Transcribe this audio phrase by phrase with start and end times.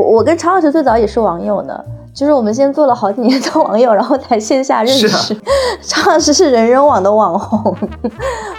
[0.00, 1.78] 我我跟常老师最早也是网友呢。
[2.12, 5.36] 就是我们先做了好几年的网友，然后才线下认识。
[5.80, 7.74] 常老师是人人网的网红，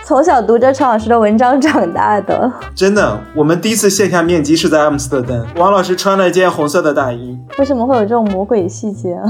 [0.05, 2.49] 从小读着常老师的文章长大的。
[2.73, 7.37] 真的，我们第一次线下面基是在阿姆斯特丹，王老师穿了一件红色的大衣。
[7.59, 9.27] 为什么会有这种魔鬼细节啊？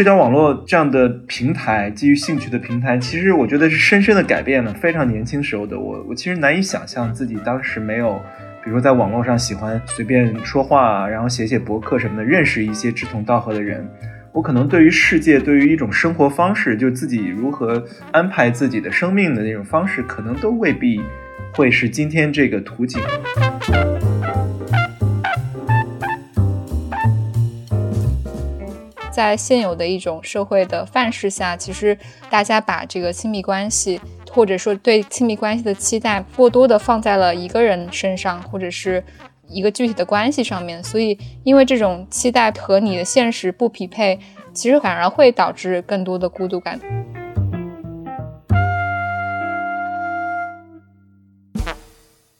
[0.00, 6.02] 社交网络这样的平台，基于兴趣的平台，其实我觉得是深深的改变了非常年轻时候的我。
[6.08, 8.18] 我其实难以想象自己当时没有。
[8.64, 13.86] 比如在网络上喜欢随便说话，然后写写博客什么的，认识一些志同道合的人。
[14.32, 20.98] 我可能对于世界，对于一种生活方式，就自己如何安排自己的生命的那种方式，可能都未必
[21.52, 23.02] 会是今天这个图景。
[29.10, 31.98] 在现有的一种社会的范式下，其实
[32.28, 34.00] 大家把这个亲密关系。
[34.32, 39.02] 或者说对亲密关系的期待过多的放在了一个人身上，或者是
[39.48, 44.20] 一个具体的关系上面，所以因为这种期待和你的现实不匹配，
[44.52, 46.78] 其实反而会导致更多的孤独感。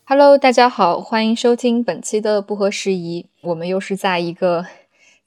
[0.05, 3.27] Hello，大家好，欢迎收听本期的不合时宜。
[3.43, 4.65] 我们又是在一个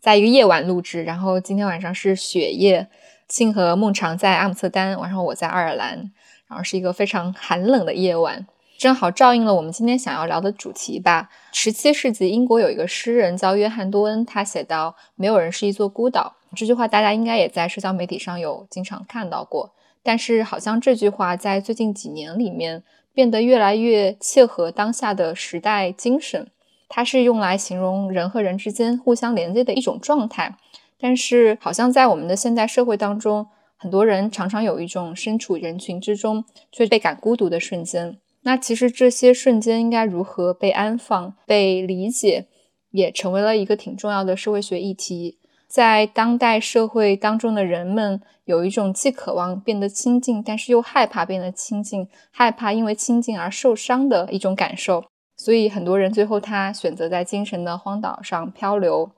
[0.04, 2.90] 在一个夜晚录制，然后今天晚上是雪夜，
[3.30, 6.12] 庆和孟尝在阿姆斯特丹，晚上我在爱尔兰。
[6.50, 8.46] 然后是一个非常寒冷的夜晚，
[8.78, 11.30] 正好照应了我们今天想要聊的主题吧。
[11.54, 19.74] 十七世纪英国有一个诗人叫约翰多恩，他写到：“没有人是一座孤岛。”这句话大家应该也在社交媒体上有经常看到过。
[20.04, 26.50] 但是好像这句话在最近几年里面变得越来越切合当下的时代精神。
[26.94, 30.56] 它是用来形容人和人之间互相连接的一种状态。
[31.00, 33.48] 但是好像在我们的现代社会当中。
[33.76, 38.18] 很多人常常有一种身处人群之中却倍感孤独的瞬间。
[38.44, 42.46] 那其实这些瞬间应该如何被安放、被理解，
[42.92, 45.38] 也成为了一个挺重要的社会学议题。
[45.68, 55.04] 在当代社会当中的人们有一种既渴望变得亲近，但是又害怕变得亲近，害怕因为亲近而受伤的一种感受。
[55.44, 59.12] 所以很多人最后他选择在精神的荒岛上漂流。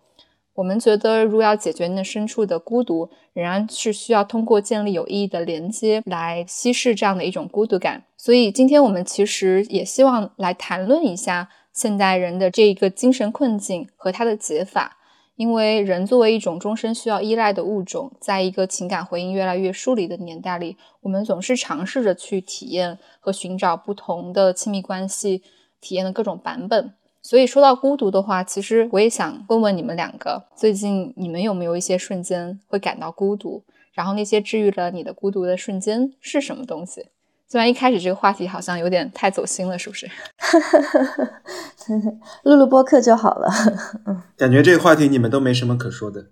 [0.55, 8.05] 我们觉得，如果要解决那深处的孤独，仍然是需要通过建立有意义的连接来稀释这样的一种孤独感。
[8.17, 14.97] 所以，今天我们其实也希望来谈论一下现代人的这一个精神困境和它的解法。
[15.35, 25.43] 因为人作为一种终身需要依赖的物种，在一个情感回应越来越疏离的年代里，我们总是尝试着去体验和寻找不同的亲密关系
[25.81, 26.93] 体验的各种版本。
[27.21, 33.63] 所以说到孤独的话，其实我也想问问你们两个，最近你们有没有一些瞬间会感到孤独？
[33.93, 37.09] 然后那些治愈了你的孤独的瞬间是什么东西？
[37.47, 40.09] 虽然一开始这个话题好像有点太走心了，是不是？
[42.43, 43.49] 录录播客就好了。
[44.35, 46.25] 感觉这个话题你们都没什么可说的。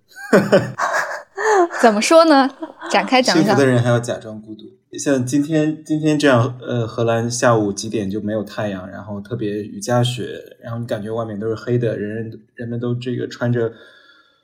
[1.82, 2.50] 怎么说呢？
[2.92, 3.46] 展开讲讲。
[3.46, 4.66] 幸福的人还要假装孤独。
[4.98, 13.74] 像今天今天这样，呃，荷兰下午几点就没有太阳，然后特别雨夹雪，然后你感觉外面都是黑的，人人人们都这个穿着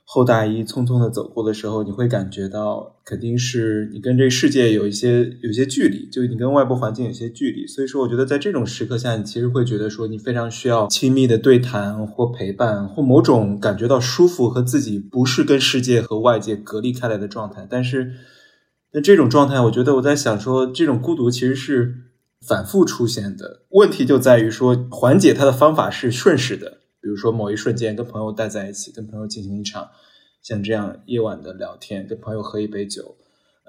[0.06, 7.68] 厚大衣匆匆的走过的时候，你会感觉到肯定是你跟这个世界有一些有些距离，就你跟外部环境有些距离。
[7.68, 18.14] 所以说，我觉得在这种时刻下，你其实会觉得说你非常需要亲密的对谈或陪伴，或某种感觉到舒服和自己不是跟世界和外界隔离开来的状态，但是。
[18.92, 21.96] 那这种状态，我觉得我在想说，这种孤独其实是
[22.42, 23.64] 反复出现的。
[23.70, 29.90] 问题就在于说，缓解它的方法是瞬时的，比如说某一瞬间跟朋友待在一起，跟朋友进行一场
[30.42, 33.16] 像这样夜晚的聊天，跟朋友喝一杯酒，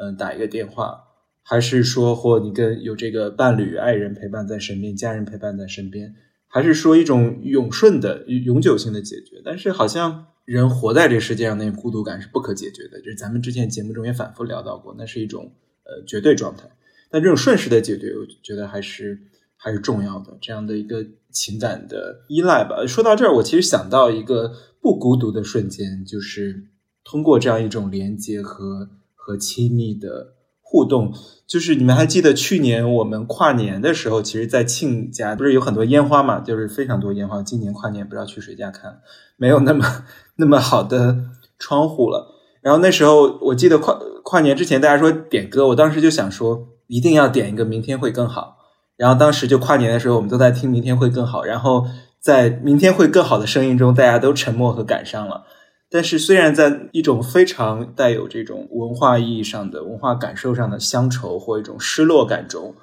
[0.01, 1.01] 嗯，打一个电话，
[1.43, 6.15] 还是说或你跟有这个伴侣、爱人陪伴在身边，家人陪伴在身边，
[6.49, 9.43] 还是说一种永顺的、永久性的解决？
[9.45, 10.27] 但是好像。
[10.45, 12.99] 人活在这世界上，那种孤独感是不可解决的。
[13.01, 15.53] 就是咱们之前节目中也反复聊到过，那是一种
[15.85, 16.71] 呃绝对状态。
[17.11, 19.21] 但这种瞬时的解决，我觉得还是
[19.57, 20.37] 还是重要的。
[20.41, 22.87] 这样的一个情感的依赖吧。
[22.87, 26.65] 说到这儿，我其实想到一个不孤独的瞬间，就是
[27.05, 30.35] 通过这样一种连接和和亲密的。
[30.71, 31.13] 互动
[31.49, 37.43] 就是你们还记得去年我们跨年的时候，其实，在亲家不是有很多烟花嘛，就是非常多烟花。
[37.43, 39.01] 今年跨年不知道去谁家看，
[39.37, 40.05] 没有那么
[40.37, 41.17] 那么好的
[41.59, 42.29] 窗户了。
[42.63, 48.59] 然后那时候我记得跨跨年之前，大家说点歌，我当时就想说一定要点一个《明天会更好》。
[48.97, 51.85] 然后当时就跨年的时候，我们都在听《明天会更好》，然后
[52.21, 55.47] 在《明天会更好》的声音中，大家都沉默和感伤了。
[55.93, 62.77] 但是，虽然在一种非常带有这种文化意义上的文化感受上的乡愁或一种失落感中，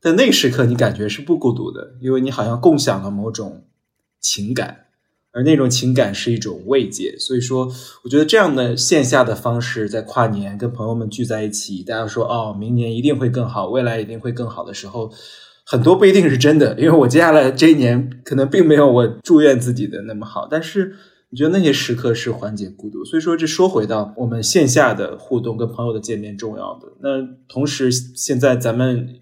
[0.00, 3.64] 在那时刻，你感觉是不孤独的，因为你好像共享了某种
[4.20, 4.86] 情感，
[5.32, 7.16] 而那种情感是一种慰藉。
[7.18, 7.68] 所以说，
[8.04, 15.10] 我觉得这样的线下的方式，在跨年跟朋友们聚在一起，大家说哦，明年一定会更好，未来一定会更好的时候，
[15.66, 20.94] 很多不一定是真的，因为我接下来这一年可能并没有我祝愿自己的那么好，但是。
[21.32, 26.88] 我觉得那些时刻是缓解孤独，所以说这说回到我们线下的互动跟朋友的见面重要的。
[27.00, 29.20] 那同时，现在咱们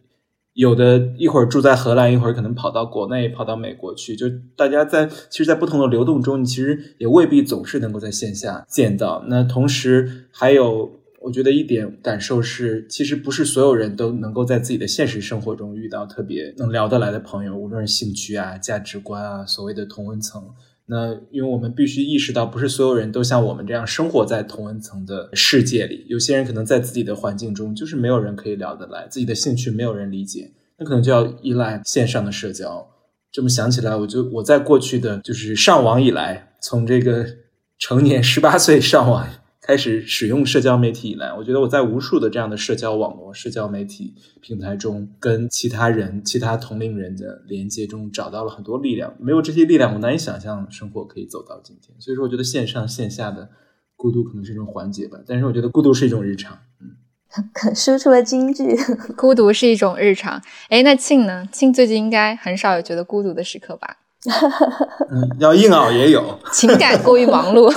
[0.55, 4.27] 有的一会儿住在荷兰，一会儿可能跑到国内，跑到美国去，就
[4.57, 9.25] 大家在其实，在不同的流动中，你其实也未必总是能够在线下见到。
[9.29, 10.91] 那同时还有，
[11.21, 20.43] 我觉得一点感受是，其实不是所有人都能够在自己的现实生活中遇到特别能聊得来的朋友，无论是兴趣啊、价值观啊、所谓的同温层。
[20.91, 26.05] 那因为我们必须意识到，不是所有人都像我们这样生活在同温层的世界里。
[26.09, 32.89] 有些人可能在自己的环境中，就是没有人可以聊得来，自己的兴趣没有人理解，那可能就要依赖线上的社交。
[33.31, 37.25] 这么想起来，我就我在过去的就是上网以来，从这个
[37.79, 39.29] 成年十八岁上网。
[39.63, 49.15] 开始使用社交媒体以来，我觉得我在无数的这样的社交网络、社交媒体平台中，跟其他人、其他同龄人的连接中找到了很多力量。
[49.19, 51.95] 没有这些力量，我难以想象生活可以走到今天。
[52.01, 53.51] 所以说，我觉得线上线下的
[53.97, 55.19] 孤独可能是一种缓解吧。
[55.27, 56.59] 但是，我觉得孤独是一种日常。
[56.81, 56.97] 嗯，
[57.77, 58.75] 输出了京剧，
[59.15, 60.43] 孤独是一种日常。
[60.71, 61.47] 哎，那庆呢？
[61.53, 63.99] 庆最近应该很少有觉得孤独的时刻吧？
[65.11, 66.23] 嗯，要硬熬也有，
[66.53, 67.71] 情感过于忙碌。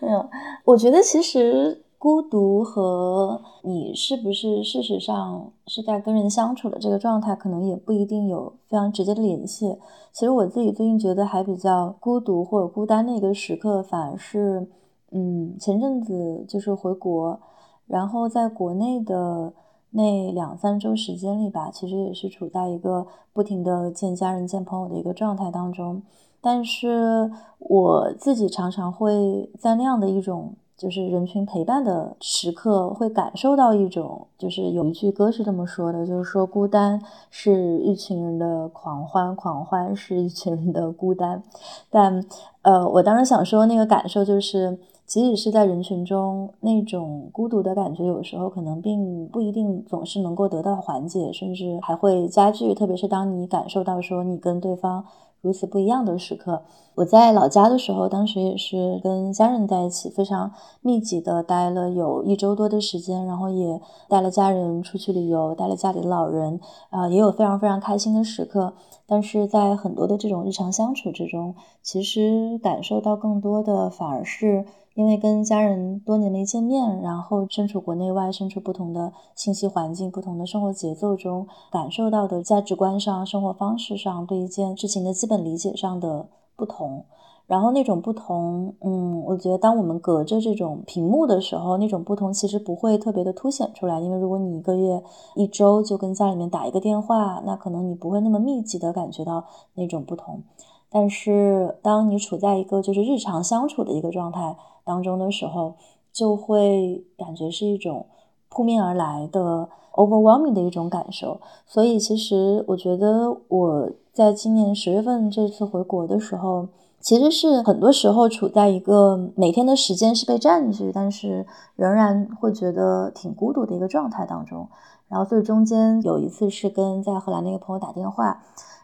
[0.00, 0.28] 没 有，
[0.64, 9.76] 我觉得其实孤独和你是不是事实上是在跟人相处的这个状态，可能也不一定有非常直接的联系。
[10.12, 14.66] 其实我自己最近觉得还比较孤独或者孤单的一个时刻，反而是，
[15.10, 17.38] 嗯，前阵子就是回国，
[17.86, 19.52] 然后在国内的。
[19.94, 26.02] 那两三周时间里吧，其实也是处在一个不停的见家人、见朋友的一个状态当中。
[26.40, 37.00] 但是我自己常常会在那样的一种就是人群陪伴的时刻，会感受到一种，就是有一句歌是这么说的，就是说孤单
[37.30, 41.42] 是一群人的狂欢，狂欢是一群人的孤单。
[41.90, 42.24] 但
[42.62, 44.78] 呃，我当时想说那个感受就是。
[45.12, 52.72] 即使是在人群中，那种孤独的感觉，有时候可能并不一定总是能够得到缓解，甚至还会加剧。
[52.72, 55.04] 特别是当你感受到说你跟对方
[55.42, 56.62] 如此不一样的时刻。
[56.94, 60.50] 我在老家的时候，当时也是跟家人在一起，非常
[60.80, 66.58] 密集的待了有一周多的时间，然后也带了家人出去旅游，带了家里的老人，
[66.88, 68.72] 啊，也有非常非常开心的时刻。
[69.06, 74.64] 但是在很多的这种日常相处之中，其实感受到更多的反而是。
[74.94, 87.04] 因为跟家人多年没见面，然后身处国内外，身处不同的信息环境、不同的生活节奏中，感受到的价值观上、生活方式上对一件事情的基本理解上的不同，
[87.46, 95.02] 然后那种不同，嗯，我觉得当我们隔着这种屏幕的时候，那种不同其实不会特别的凸显出来，因为如果你一个月、
[95.36, 99.42] 一周就跟家里面打一个电话，那可能你不会那么密集的感觉到
[99.74, 100.42] 那种不同。
[100.90, 104.54] 但是当你处在一个就是日常相处的一个状态。
[104.84, 105.74] 当中的时候，
[106.12, 108.06] 就会感觉是一种
[108.48, 111.40] 扑面而来的 overwhelming 的一种感受。
[111.66, 116.68] 所以，其实我觉得我在今年十月份这次回国的时候，
[117.00, 121.46] 其实是很多时候处在一个每天的时间是被占据，但是
[121.76, 124.68] 仍然会觉得挺孤独的一个状态当中。
[125.08, 128.42] 然后，所以中间有一次是跟在荷兰那个朋友打电话。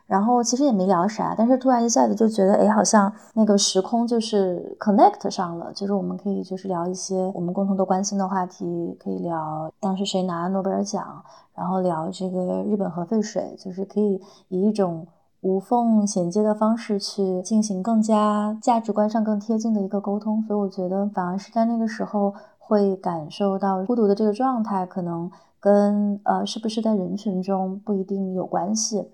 [0.08, 11.22] 然后其实也没聊啥，但是突然一下子就觉得，哎，好像那个时空就是 connect 上了，就是我们可以就是聊一些我们共同都关心的话题，可以聊当时谁拿诺贝尔奖，
[11.54, 15.06] 然后聊这个日本核废水，就是可以以一种
[15.42, 20.42] 无缝衔接的方式去进行更加价值观上更贴近的一个沟通。
[20.44, 29.10] 所以我觉得反而是在那个时候会感受到孤独的这个状态，可能跟呃是不是在人群中不一定有关系。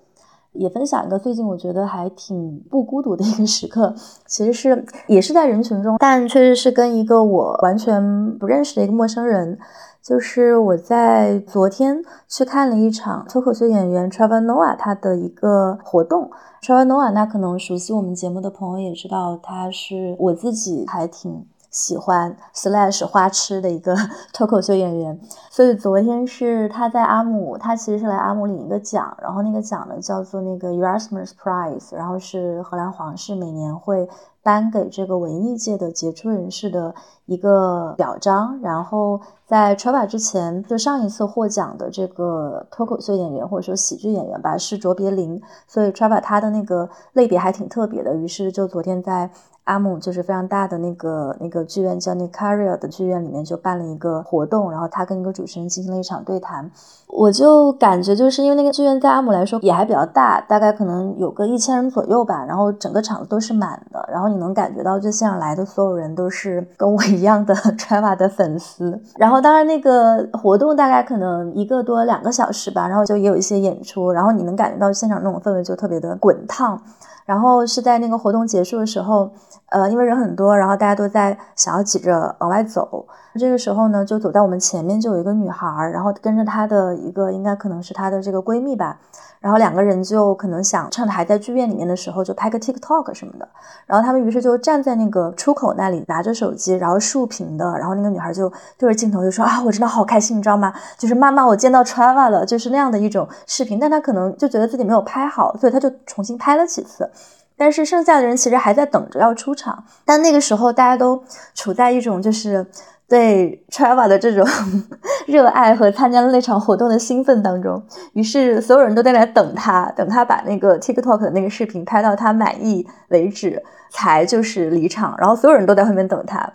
[0.54, 3.94] 也分享一个最近我觉得还挺不孤独的一个时刻，
[4.26, 9.58] 其实是也是在人群中，但确实是跟一个我完全不认识的一个陌生人。
[10.02, 16.30] 就是我在昨天去看了一场脱口秀演员 Trevor Noah 他的一个活动。
[16.62, 21.46] Trevor Noah 那可能熟悉我们节目的朋友也知道，他是我自己还挺。
[21.74, 23.96] 喜欢 slash 花痴的一个
[24.32, 34.08] 脱口秀演员，所以昨天是他在阿姆，他其实是来阿姆领一个奖，然后那个奖呢叫做那个 Erasmus Prize，然后是荷兰皇室每年会
[34.40, 36.94] 颁给这个文艺界的杰出人士的
[37.26, 38.60] 一个表彰。
[38.62, 45.42] 然后在 Trevor 之前，就上一次获奖的这个脱口秀演员或者说喜剧演员吧，是卓别林。
[45.66, 48.14] 所以 Trevor 他的那个类别还挺特别的。
[48.14, 49.28] 于是就昨天在。
[49.64, 56.70] 阿姆就是非常大的那个那个剧院，叫那 Caria 的剧院里面就办了一个活动，然后他跟一个主持人进行了一场对谈。
[57.08, 69.00] 我就感觉就是因为那个剧院在阿姆来说也还比较大，大概可能有个一千人左右吧，然后整个场子都是满的，然后你能感觉到就现场来的所有人都是跟我一样的 Treva 的粉丝。
[69.16, 76.78] 然后当然那个活动大概可能一个多两个小时吧，然后就也有一些演出，然后你能感觉到现场那种氛围就特别的滚烫。
[77.24, 79.30] 然后是在那个活动结束的时候，
[79.74, 83.04] 呃，因为人很多，然后大家都在想要挤着往外走。
[83.36, 88.96] 这个时候呢，就走在我们前面就有一个女孩，然后跟着她的一个应该可能是她的这个闺蜜吧。
[89.40, 93.48] 然后两个人就可能想趁着还在剧院里面的时候，就拍个 TikTok 什么的。
[93.84, 97.76] 然后他们于是就站在那个出口那里，拿着手机，然后竖屏的。
[97.76, 100.72] 然后那个女孩就对着镜头就说：“啊，我真的好开心，你知道吗？
[100.96, 107.10] 就是妈妈，我见到 Trava 了，就是那样的一种视频。”但她可能就觉得自己没有拍好，所以她就重新拍了几次。
[107.56, 109.84] 但是剩下的人其实还在等着要出场。
[110.04, 111.22] 但那个时候大家都
[111.54, 112.66] 处在一种就是。
[113.06, 114.48] 对 Treva 的这种
[115.28, 117.80] 热爱和参加那场活动的兴奋当中，
[118.14, 125.14] 于是所有人都在那等他，等他把那个 TikTok 的那个视频拍到他满意为止，才就是离场。
[125.18, 126.50] 然后所有人都在后面等他。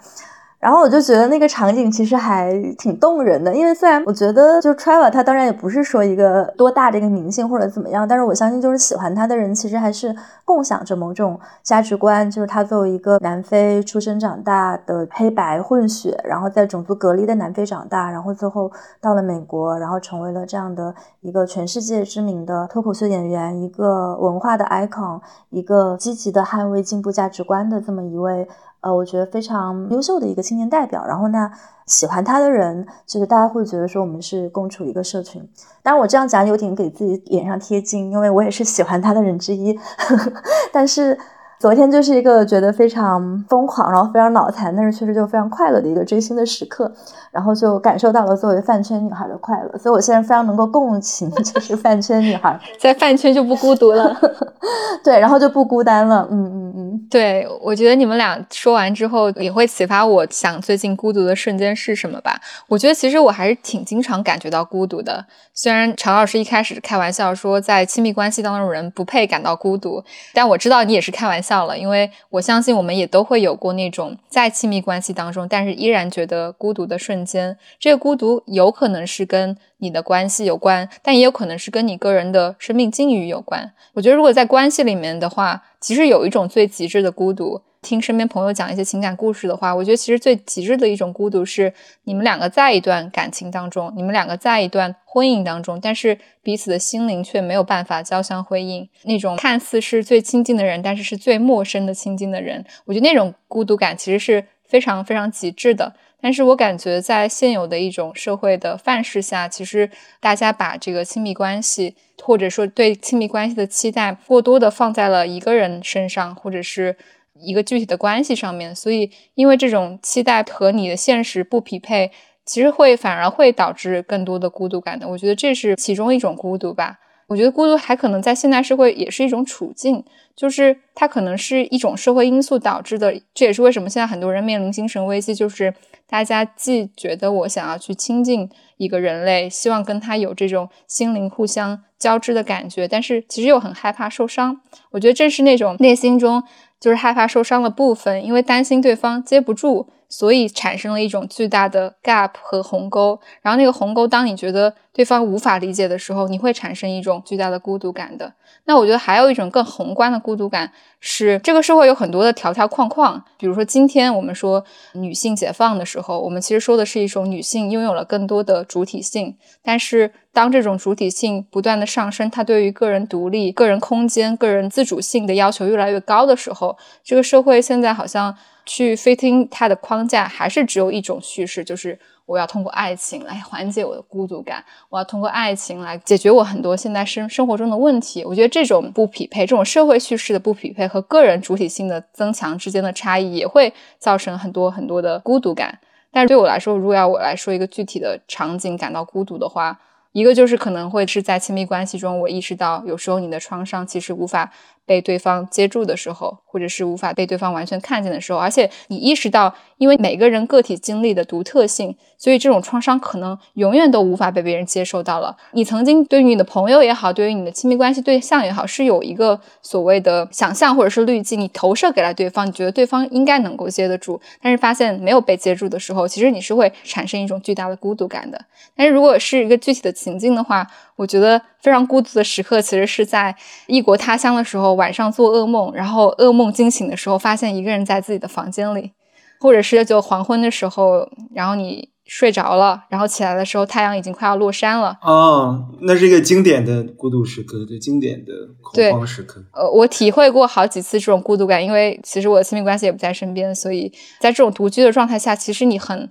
[0.59, 10.13] 然后我就觉得那个场景其实还挺动人的，因为虽然我觉得就 Trevor 他当然也不是说一个多大的一个明星或者怎么样，但是我相信就是喜欢他的人其实还是
[10.43, 28.45] 共享着某种价值观，就是他作为一个南非出生长大的黑白混血，然后在种族隔离的南非长大，然后最后到了美国，然后成为了这样的一个全世界知名的脱口秀演员，一个文化的 icon，一个积极的捍卫进步价值观的这么一位。
[28.81, 31.05] 呃，我觉得非常优秀的一个青年代表。
[31.05, 31.51] 然后呢，
[31.85, 35.41] 喜欢他的人，就是大家会觉得说我们是共处一个社群。
[35.81, 39.77] 当然，我这样讲有点给自己脸上贴金，因为我也是喜欢他的人之一。
[40.71, 41.17] 但是。
[41.59, 46.89] 昨天就是一个觉得非常疯狂，然后非常脑残，但是确实就非常快乐的一个追星的时刻，
[47.31, 54.15] 然后就感受到了作为饭圈女孩的快乐，所以我现在非常能够共情， 就是饭圈女孩在饭圈就不孤独了，
[55.03, 62.39] 对，然后就不孤单了，嗯嗯嗯，对，我觉得你们俩说完之后也会启发我想最近孤独的瞬间是什么吧？
[62.69, 70.01] 我觉得其实我还是挺经常感觉到孤独的，虽然常老师一开始开玩笑说在亲密关系当中人不配感到孤独，
[70.33, 71.48] 但我知道你也是开玩笑。
[71.49, 77.57] 笑了，因为我相信我们也都会有过那种在亲密关系当中，但是依然觉得孤独的瞬间。
[77.79, 83.73] 这个孤独有可能是跟你的关系有关，但也有可能是跟你个人的生命境遇有关。
[83.93, 87.61] 我觉得，如果在关系里面的话，其实有一种最极致的孤独。
[87.81, 98.89] 听身边朋友讲一些情感故事的话，我觉得其实最极致的一种孤独是你们两个在一段感情当中，你们两个在一段婚姻当中，但是彼此的心灵却没有办法交相辉映。
[99.03, 105.95] 那种看似是最亲近的人，但是是最陌生的亲近的人，我觉得那种孤独感其实是非常非常极致的。
[106.21, 116.97] 但是我感觉在现有的一种社会的范式下，其实大家把这个亲密关系，或者说对亲密关系的期待，过多的放在了一个人身上，或者是。
[117.41, 122.11] 一个具体的关系上面，所以因为这种期待和你的现实不匹配，
[122.45, 125.07] 其实会反而会导致更多的孤独感的。
[125.07, 126.99] 我觉得这是其中一种孤独吧。
[127.29, 130.03] 我觉得孤独还可能在现代社会也是一种处境，
[130.35, 133.21] 就是它可能是一种社会因素导致的。
[133.33, 135.73] 这也是为什么现在很多人面临精神危机，就是
[136.07, 144.59] 大家既觉得我想要去亲近一个人类，希望跟他有这种心灵互相交织的感觉，但是其实又很害怕受伤。
[144.91, 146.43] 我觉得正是那种内心中。
[146.79, 153.19] 就是害怕受伤的部分，因为担心对方接不住，所以产生了一种巨大的 gap 和鸿沟。
[153.41, 158.33] 然后那个鸿沟，当你觉得对方无法理解的时候，你会产生一种巨大的孤独感的。
[158.65, 163.23] 那我觉得还有一种更宏观的孤独感，是这个社会有很多的条条框框。
[163.37, 164.63] 比如说今天我们说
[164.93, 169.35] 女性解放的时候，我们其实说的是一种女性拥有了更多的主体性。
[169.63, 178.35] 但是当这种主体性不断的上升，它对于个人独立、个人空间、个人自主性的要求越来越高的时候，这个社会现在好像
[178.69, 181.97] 去 fitting 它的框架，还是只有一种叙事，就是。
[182.29, 188.23] 我要通过爱情来缓解我的孤独感，我要通过爱情来解决我很多现在生生活中的问题。
[188.23, 195.79] 我觉得这种不匹配，这种社会叙事的不匹配和个人主体性的增强之间的差异，也会造成很多很多的孤独感。
[196.11, 199.79] 但是对我来说，如果要我来说一个具体的场景感到孤独的话，
[200.11, 204.51] 一个就是可能会是在亲密关系中，我意识到有时候你的创伤其实无法。
[204.89, 215.37] 被对方接住的时候，或者是无法被对方完全看见的时候，而且你意识到，因为每个人个体经历的独特性，所以这种创伤可能永远都无法被别人接受到了。
[215.51, 228.43] 你曾经对于你的朋友也好，对于你的亲密关系对象也好，是有一个所谓的想象或者是滤镜，你投射给了对方，你觉得对方应该能够接得住，但是发现没有被接住的时候，其实你是会产生一种巨大的孤独感的。
[228.75, 230.65] 但是如果是一个具体的情境的话，
[230.95, 233.35] 我觉得非常孤独的时刻，其实是在
[233.67, 238.93] 异国他乡的时候，晚上做噩梦，然后噩梦惊醒的时候，发现一个人在自己的房间里，
[239.39, 244.97] 或者是就黄昏的时候，然后你睡着了，然后起来的时候，太阳已经快要落山了。
[245.01, 249.43] 哦，那是一个经典的孤独时刻，对，经典的恐慌时刻。
[249.53, 256.09] 呃，我体会过好几次这种孤独感，因为其实我的亲密关系也不在身边，所以在这种独居的状态下，其实你很。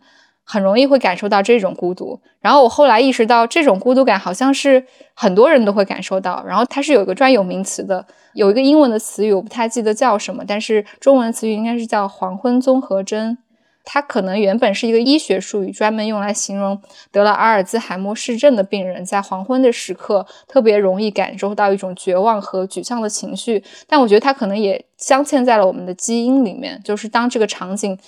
[0.50, 13.36] 很容易会感受到这种孤独，然后我后来意识到，这种孤独感好像是很多人都会感受到，然后它是有一个专有名词的，有一个英文的词语，我不太记得叫什么，但是中文词语应该是叫黄昏综合征，
[13.84, 16.80] 它可能原本是一个医学术语，专门用来形容
[17.12, 27.98] 得了阿尔兹海默氏症的病人在黄昏的时刻特别容易感受到一种绝望和沮丧的情绪，但我觉得它可能也镶嵌在了我们的基因里面，就是当这个场景。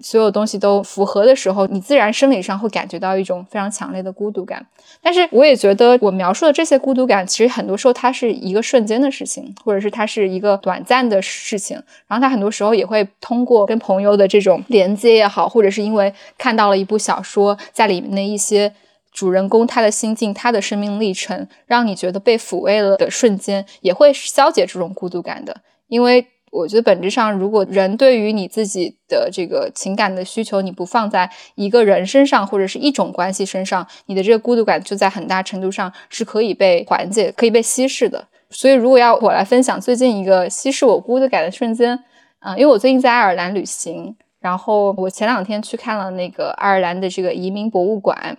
[0.00, 4.66] 所有东西都符合的时候，你自然生理上会感觉到一种非常强烈的孤独感。
[5.00, 11.76] 但是我也觉得，我描述的这些孤独感，其实很多时候它是一个瞬间的事情，或者是它是一个短暂的事情。
[12.06, 18.72] 然后它很多时候也会通过跟朋友的这种连接也好，或者是因为看到了一部小说，在里面的一些
[19.12, 26.26] 主人公他的心境、他的生命历程，让你觉得被抚慰了的瞬间，也会消解这种孤独感的，因为。
[26.52, 38.28] 我觉得本质上，如果人对于你自己的这个情感的需求，你不放在一个人身上或者是一种关系身上，你的这个孤独感就在很大程度上是可以被缓解、可以被稀释的。
[38.50, 41.98] 所以，如果要我来分享最近一个稀释我孤独感的瞬间，
[42.40, 48.36] 嗯，因为我最近在爱尔兰旅行，然后我前两天去看了那个爱尔兰的这个移民博物馆。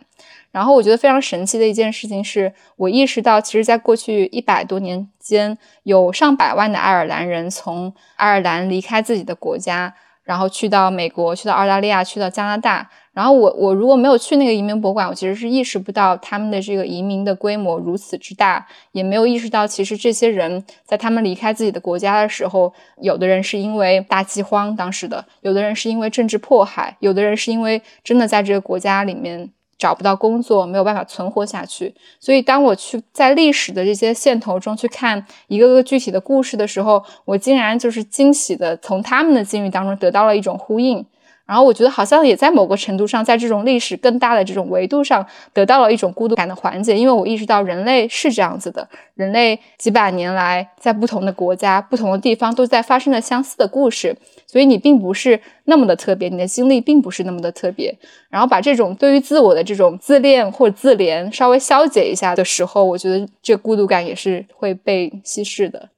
[0.53, 12.87] 然后我觉得非常神奇的一件事情是，我意识到，其实，在过去一百多年间，有上百万的爱尔兰人从爱尔兰离开自己的国家，然后去到美国、去到澳大利亚、去到加拿大。
[13.13, 29.49] 然后我我如果没有去那个移民博物馆，我其实是意识不到他们的这个移民的规模如此之大，也没有意识到，其实这些人在他们离开自己的国家的时候，有的人是因为大饥荒，当时的；有的人是因为政治迫害；有的人是因为真的在这个国家里面。
[29.83, 31.93] 找不到工作，没有办法存活下去。
[32.17, 41.05] 所以，当我去在历史的这些线头中去看一个个具体的故事的时候，我竟然就是惊喜的从他们的境遇当中得到了一种呼应。
[41.45, 46.97] 然后我觉得好像也在某个程度上，在这种历史更大的这种维度上，得到了一种孤独感的缓解。
[46.97, 54.15] 因为我意识到人类是这样子的，人类几百年来在不同的国家、不同的地方都在发生了相似的故事，
[54.47, 57.93] 所以你并不是那么的特别，你的经历并不是那么的特别。
[58.29, 65.89] 然后把这种对于自我的这种自恋或自怜稍微消解一下的时候，我觉得这孤独感也是会被稀释的。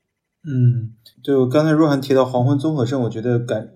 [0.43, 0.89] 嗯，
[1.23, 3.69] 就刚才若涵提到黄昏综合症，我觉得感。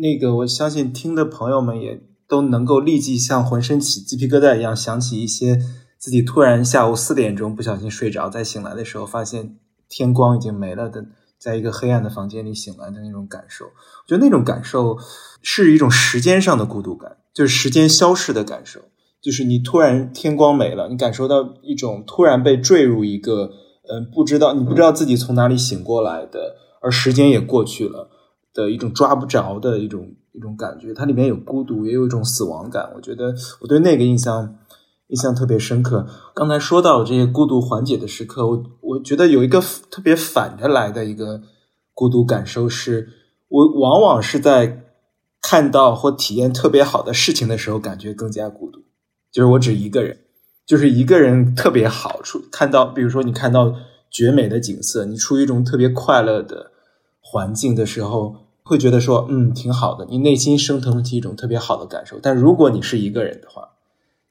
[0.00, 5.58] 那个，我相信听的朋友们也都能够立即像浑身起鸡皮疙瘩一样，想起一些
[5.98, 9.56] 自己突然下午四点钟不小心睡着，再醒来的时候发现
[9.88, 11.04] 天光已经没了的，
[11.38, 13.64] 在一个黑暗的房间里醒来的那种感受。
[13.64, 14.96] 我觉得那种感受
[15.42, 18.80] 是一种时间上的孤独感，就是时间消逝的感受，
[19.20, 23.50] 就是你突然天光没了，你感受到一种突然被坠入一个
[23.90, 28.10] 嗯，不知道你不知道自己从哪里醒过来的，而时间也过去了。
[28.52, 32.90] 的一种抓不着的一种一种感觉，它里面有孤独，也有一种死亡感。
[32.94, 34.56] 我觉得我对那个印象
[35.08, 36.06] 印象特别深刻。
[36.34, 41.42] 刚才说到这些孤独缓解的时刻，我我觉得有一个特别反着来的一个
[41.94, 43.08] 孤独感受，是
[43.48, 44.84] 我往往是在
[45.40, 48.80] 看到或体验特别好的事情的时候，感觉更加孤独。
[49.32, 50.18] 就是我只一个人，
[50.66, 53.74] 就是一个人特别好处，看到比如说你看到
[54.10, 56.72] 绝美的景色，你处于一种特别快乐的
[57.30, 58.36] 环境的时候。
[58.70, 62.18] 会觉得说，嗯，挺好的，你内心升腾起一种特别好的感受。
[62.20, 63.70] 但如果你是一个人的话，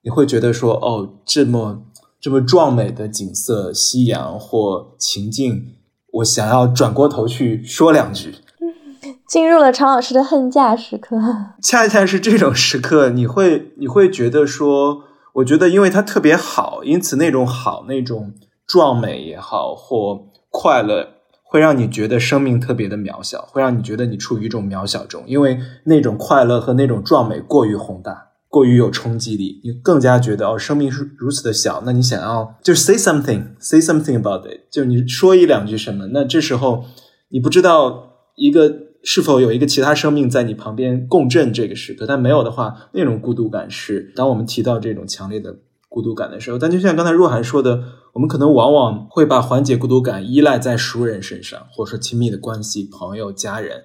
[0.03, 1.81] 你会觉得说，哦，这么
[2.21, 5.73] 这么壮美的景色、夕阳或情境，
[6.17, 8.35] 我想要转过头去说两句。
[9.27, 11.17] 进入了常老师的恨嫁时刻。
[11.63, 15.01] 恰恰是这种时刻，你会你会觉得说，
[15.33, 18.33] 我觉得因为它特别好，因此那种好、那种
[18.67, 21.16] 壮美也好，或快乐。
[21.49, 28.65] 会让你觉得生命特别的渺小，会让你觉得你处于一种渺小中，因为那种快乐和那种壮美过于宏大，过。
[28.65, 36.83] 于有冲击力，你更加觉得哦，生命是如此的小，那你想要就 say something，say something about it，就你说一两句什么，那这时候
[37.29, 38.69] 你不知道一个
[39.03, 45.55] 是否有一个其他生命在你旁边共振这个时刻，但没有的话，那种孤独感是当我们提到这种强烈的
[45.87, 47.81] 孤独感的时候，但就像刚才若涵说的，
[48.13, 53.83] 我们可能往往会把缓解孤独感依赖在熟人身上，或者说亲密的关系、朋友、家人，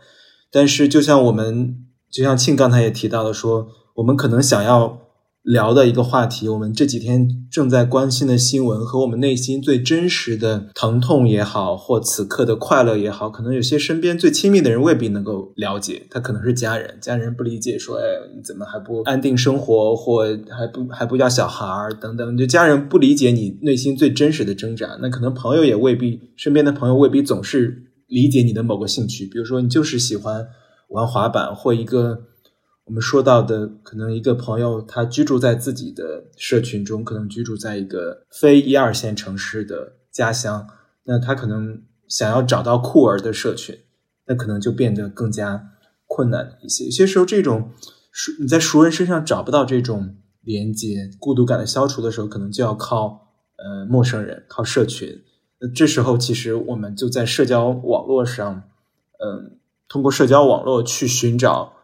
[0.50, 1.78] 但是就像我们。
[2.12, 4.98] 就像庆刚才也提到了，说我们可能想要
[5.42, 16.07] 聊的一个话题，我们这几天正在关心的新闻和我们内心最真实的疼痛也好，或此刻的快乐也好，可能有些身边最亲密的人未必能够了解。
[16.09, 18.05] 他可能是家人，家人不理解，说：“哎，
[18.37, 24.96] 你怎么还不安定生活，或还不还不要小孩儿等等。”就家人不理解你内心最真实的挣扎。
[25.00, 30.46] 那可能朋友也未必，身边的朋友未必总是理解你的某个兴趣，比如说你就是喜欢。
[30.88, 32.20] 玩滑板或一个
[32.84, 40.66] 我们说到的，可能一个朋友，他居住在自己的社群中，可能居住在一个非一二线城市的家乡，
[41.04, 43.78] 那他可能想要找到酷儿的社群，
[44.26, 45.70] 那可能就变得更加
[46.06, 46.84] 困难一些。
[46.84, 47.70] 有些时候，这种
[48.10, 55.22] 熟你在熟人身上找不到这种连接，孤独感的消除的时候，可能就要靠呃陌生人，靠社群。
[55.60, 58.64] 那这时候，其实我们就在社交网络上，
[59.24, 59.58] 嗯。
[59.88, 61.74] 通过社交网络去寻找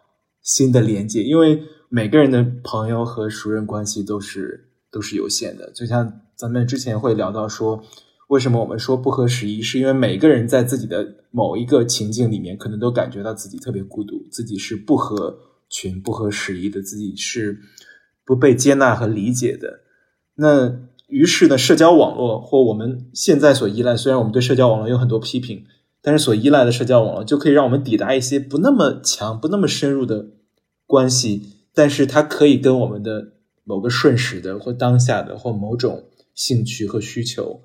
[0.43, 5.71] 新的连接，因为每个人的朋友和熟人关系都是都是有限的。
[5.73, 7.83] 就像咱们之前会聊到说，
[8.29, 17.59] 为什么我们说不合时宜，是因为每个人在自己的某一个情境里面，可能都感觉到自己特别孤独，自己是不合群、不合时宜的，自己是
[18.25, 19.81] 不被接纳和理解的。
[20.37, 25.65] 那于是呢，社交网络或我们现在所依赖，虽然我们对社交网络有很多批评。
[26.09, 30.25] 但是所依赖的社交网络就可以让我们抵达一些不那么强、不那么深入的
[30.87, 31.43] 关系，
[31.75, 37.61] 但是它可以跟我们的某个瞬时的或当下的或某种兴趣和需求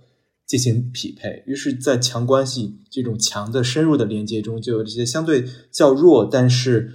[0.45, 1.45] 进行匹配。
[1.47, 6.91] 于是，在强关系这种强的深入的连接中，就有这些相对较弱，但是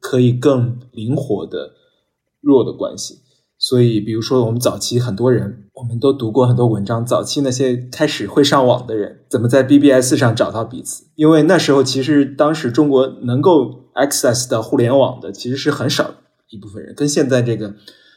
[0.00, 1.76] 可以更灵活的
[2.42, 3.20] 弱的关系。
[3.62, 7.04] 所以，比如说，我们早期很多人，我们都读过很多文章。
[7.04, 11.04] 早期那些开始会上网的人，怎么在 BBS 上找到彼此？
[11.14, 16.14] 因为那时候其实当时中国能够 access 到互联网的，其实是很少
[16.48, 17.74] 一部分人，跟现在这个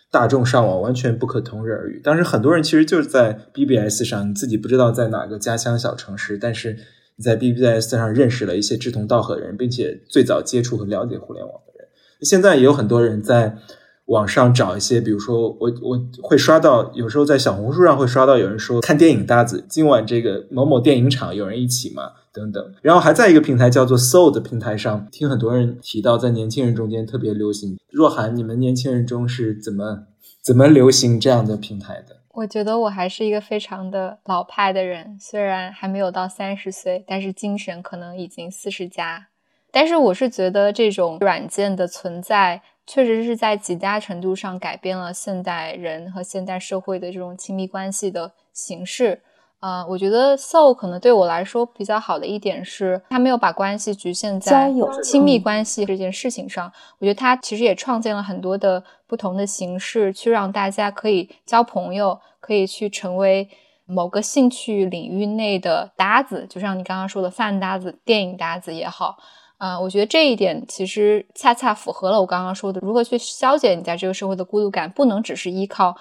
[0.10, 1.99] 大众上网完全不可同日而语。
[2.01, 6.77] 当时很多人其实就是在 BBS 上，你自己不知道在哪个家乡小城市，但是
[7.17, 11.89] 你在 BBS 上认识了一些志同道合的人，并且最早接触和了解互联网的人。
[12.21, 13.58] 现在也有很多人在。
[14.06, 22.12] 网上找一些，比如说我我会刷到，有时候在小红书上会刷到有人说看电影搭子，今晚这个某某电影场有人一起吗？
[22.34, 22.74] 等等。
[22.82, 27.78] 然后还在一个平台叫做 Soul 的平台上，听很多人提到，在年轻人中间特别流行。
[27.89, 30.04] 若涵，你们年轻人中是怎么
[30.44, 32.18] 怎么流行这样的平台的？
[32.34, 39.28] 我觉得我还是一个非常的老派的人，虽然还没有到三十岁，但是精神可能已经四十加。
[39.72, 42.62] 但是我是觉得这种软件的存在。
[42.86, 49.22] 确实是在极大程度上改变了现代人和现代社会的这种亲密关系的形式。
[49.60, 54.69] 啊，我觉得 Soul 可能对我来说比较好的一点是，它没有把关系局限在
[55.02, 56.69] 亲密关系这件事情上。
[57.00, 63.48] 我觉得它其实也创建了很多的不同的形式，去让大家可以交朋友，可以去成为
[63.86, 69.17] 某个兴趣领域内的搭子，就像你刚刚说的饭搭子、电影搭子也好。
[69.63, 75.95] 啊，我觉得这一点其实恰恰符合了我刚刚说的，如何去消解你在这个社会的孤独感，不能只是依靠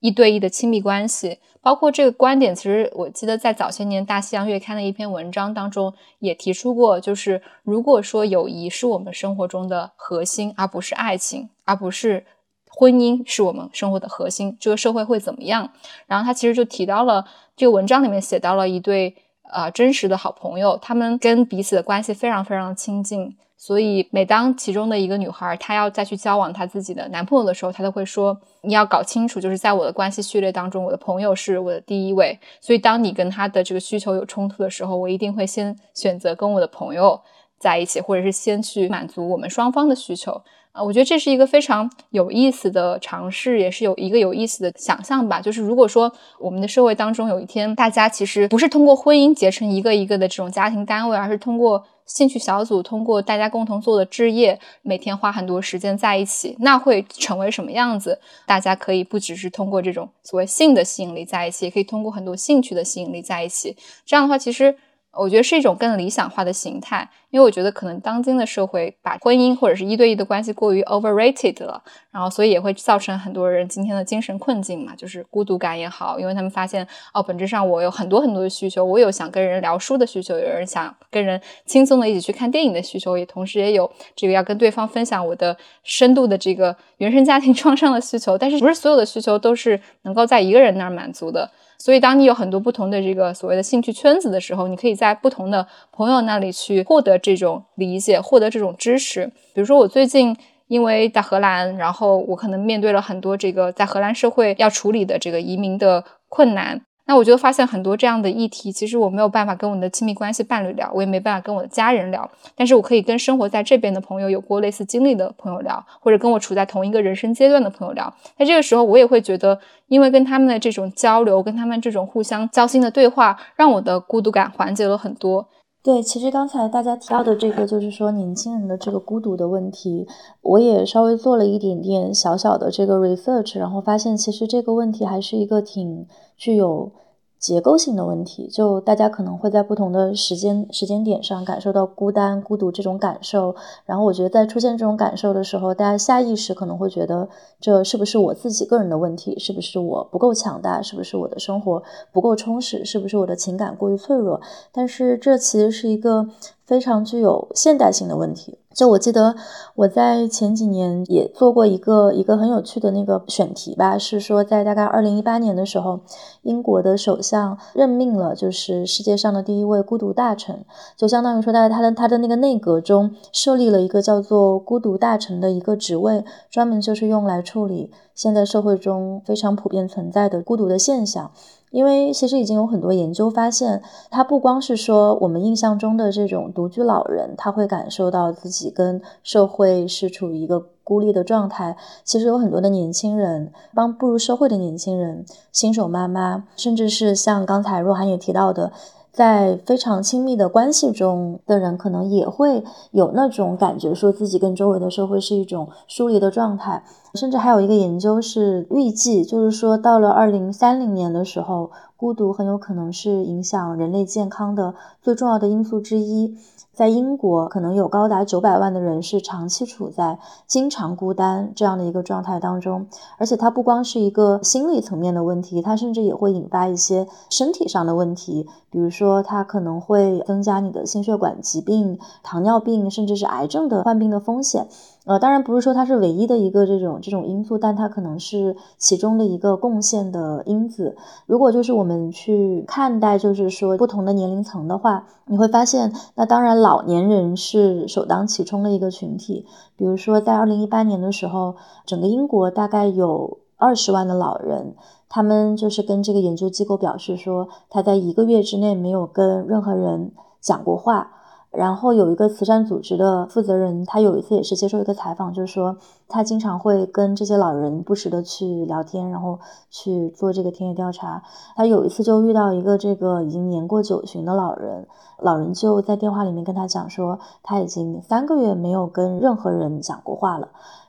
[0.00, 1.38] 一对一的亲密关系。
[1.62, 12.26] 包括这个观点，其实我记得在早些年《大西洋月刊》的一篇文章当中也提出过，就是如果说友谊是我们生活中的核心，而不是爱情，而不是
[12.66, 15.72] 婚姻是我们生活的核心，这个社会会怎么样？
[16.06, 17.24] 然后他其实就提到了
[17.56, 19.16] 这个文章里面写到了一对。
[19.50, 32.38] 啊，真实的好朋友，他们跟彼此的关系非常非常亲近，所以每当其中的一个女孩她要再去交往她自己的男朋友的时候，她都会说：“你要搞清楚，就是在我的关系序列当中，我的朋友是我的第一位。
[32.60, 37.20] 所以当你跟他的这个需求有冲突的时候，我一定会先选择跟我的朋友
[37.58, 45.40] 在一起，或者是先去满足我们双方的需求。”啊我觉得这是一个非常有意思的尝试，也是有一个有意思的想象吧。
[45.40, 58.18] 就是如果说我们的社会当中有一天，大家其实不是通过婚姻结成一个一个的这种家庭单位，而是通过兴趣小组，通过大家共同做的置业，每天花很多时间在一起，那会成为什么样子？
[58.46, 63.76] 大家可以不只是通过这种所谓性的吸引力在一起，也可以通过很多兴趣的吸引力在一起。
[64.06, 64.74] 这样的话，其实
[65.18, 91.50] 我觉得是一种更理想化的形态，因为我觉得可能当今的社会把婚姻或者是一对一的关系过于 overrated 了，然后所以也会造成很多人今天的精神困境嘛，就是孤独感也好，因为他们发现哦，本质上我有很多很多的需求，我有想跟人聊书的需求，有人想跟人轻松的一起去看电影的需求，也同时也有这个要跟对方分享我的深度的这个原生家庭 创伤的需求，但是不是所有的需求都是能够在一个人那儿满足的。
[91.78, 99.26] 所以，当你有很多不同的这个所谓的兴趣圈子的时候，你可以在不同的朋友那里去获得这种理解，获得这种支持。
[99.54, 100.36] 比如说，我最近
[100.66, 106.82] 因为在荷兰，然后我可能面对了很多这个在荷兰社会要处理的这个移民的困难。
[107.08, 118.12] 那我就发现很多这样的议题，其实我没有办法跟我的亲密关系伴侣聊，我也没办法跟我的家人聊，但是我可以跟生活在这边的朋友有过类似经历的朋友聊，或者跟我处在同一个人生阶段的朋友聊。
[118.36, 125.48] 那这个时候，我也会觉得，因为跟他们的这种交流，跟他们这种互相交心的对话，让我的孤独感缓解了很多。
[125.88, 130.06] 对，其实刚才大家提到的这个，就是说年轻人的这个孤独的问题，
[130.42, 136.92] 我也稍微做了一点点小小的这个 research，然后发现其实这个问题还是一个挺具有。
[137.38, 143.54] 结构性的问题，就大家可能会在不同的时间时间点上感受到孤单、孤独这种感受。
[143.86, 147.28] 然后我觉得，在出现这种感受的时候，大家下意识可能会觉得，
[147.60, 149.38] 这是不是我自己个人的问题？
[149.38, 150.82] 是不是我不够强大？
[150.82, 152.84] 是不是我的生活不够充实？
[152.84, 154.40] 是不是我的情感过于脆弱？
[154.72, 156.28] 但是这其实是一个。
[156.68, 158.58] 非常具有现代性的问题。
[158.78, 159.34] 就我记得
[159.74, 165.98] 我在前几年也做过一个一个很有趣的那个选题吧，是说在大概二零一八年的时候，
[166.42, 170.64] 英国的首相任命了就是世界上的第一位孤独大臣，
[170.96, 181.32] 就相当于说在他的他的那个内阁中设立了一个叫做孤独大臣的一个职位，专门就是用来处理现在社会中非常普遍存在的孤独的现象。
[181.70, 191.76] 因为其实已经有很多研究发现，它不光是说我们印象中的这种独居老人，他会感受到自己跟社会是处于一个孤立的状态。
[192.04, 198.72] 其实有很多的年轻人，帮步入社会的年轻人，新手妈妈，甚至是像刚才若涵也提到的。
[199.12, 206.82] 在非常亲密的关系中的人，可能也会有那种感觉，说自己跟周围的社会是一种疏离的状态。
[207.14, 216.38] 甚至还有一个研究是预计，就是说到了二零三零年的时候，孤独很有可能是影响人类健康的最重要的因素之一。
[216.72, 234.68] 在英国，可能有高达九百万的人是长期处在经常孤单这样的一个状态当中，而且它不光是一个心理层面的问题，它甚至也会引发一些身体上的问题，比如说它可能会增加你的心血管疾病、糖尿病，甚至是癌症的患病的风险。
[235.08, 240.94] 呃，当然不是说它是唯一的一个这种这种因素，但它可能是其中的一个贡献的因子。
[241.24, 249.46] 如果就是我们去看待，就是说不同的年龄层的话，你会发现，那当然老年人是首当其冲的一个群体。
[249.76, 251.54] 比如说在二零一八年的时候，
[251.86, 254.74] 整个英国大概有二十万的老人，
[255.08, 261.12] 他们就是跟这个研究机构表示说，他在一个月之内没有跟任何人讲过话。
[261.50, 269.38] 然后有一个慈善组织的负责人，他有一次也是接受一个采访，就是说他经常会跟这些老人不时的去聊天，然后
[269.70, 271.22] 去做这个田野调查。
[271.56, 274.86] 他有一次就遇到一个这个已经年过九旬的老人，
[275.20, 280.48] 老人就在电话里面跟他讲说，他已经三个月没有跟任何人讲过话了。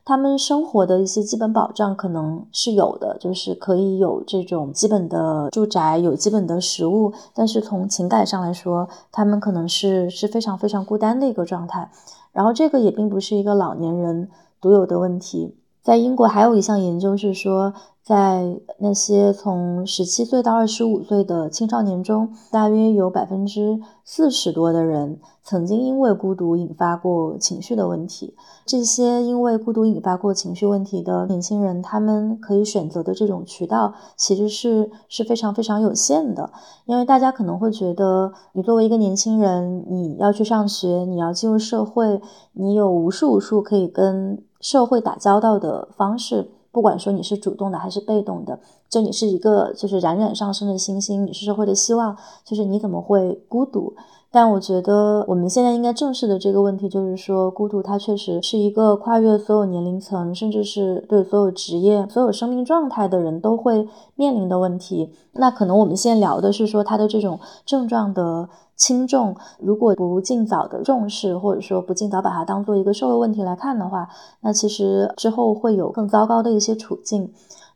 [0.10, 7.13] 他们生活的一些基本保障可能是有的，就是可以有这种基本的住宅，有基本的食物。
[7.32, 11.91] 但是从情感上来说，他们可能是是非常非常孤单的一个状态。
[12.32, 17.76] 然后这个也并不是一个老年人独有的问题，在英国还有一项研究是说。
[18.10, 28.34] 在那些从十七岁到二十五岁的青少年中，大约有百分之四十多的人曾经因为孤独引发过情绪的问题。
[28.65, 36.50] 这些因为孤独引发过情绪问题的年轻人，他们可以选择的这种渠道其实是是非常非常有限的。
[36.86, 42.19] 因为大家可能会觉得，你作为一个年轻人，你要去上学，你要进入社会，
[42.54, 46.50] 你有无数无数可以跟社会打交道的方式。
[46.71, 53.95] 不管说你是主动的还是被动的，就你是一个就是冉冉上升的星星，你是社会的希望，就是你怎么会孤独？
[54.31, 65.11] 但我觉得我们现在应该正视的这个问题，就是说孤独它确实是一个跨越所有年龄层，甚至是对所有职业、所有生命状态的人都会面临的问题。
[65.33, 68.49] 那可能我们现在聊的是说它的这种症状的。
[68.79, 74.07] 轻重，如果不尽早的重视，或者说不尽早把它当做一个社会问题来看的话，
[74.39, 77.29] 那其实之后会有更糟糕的一些处境。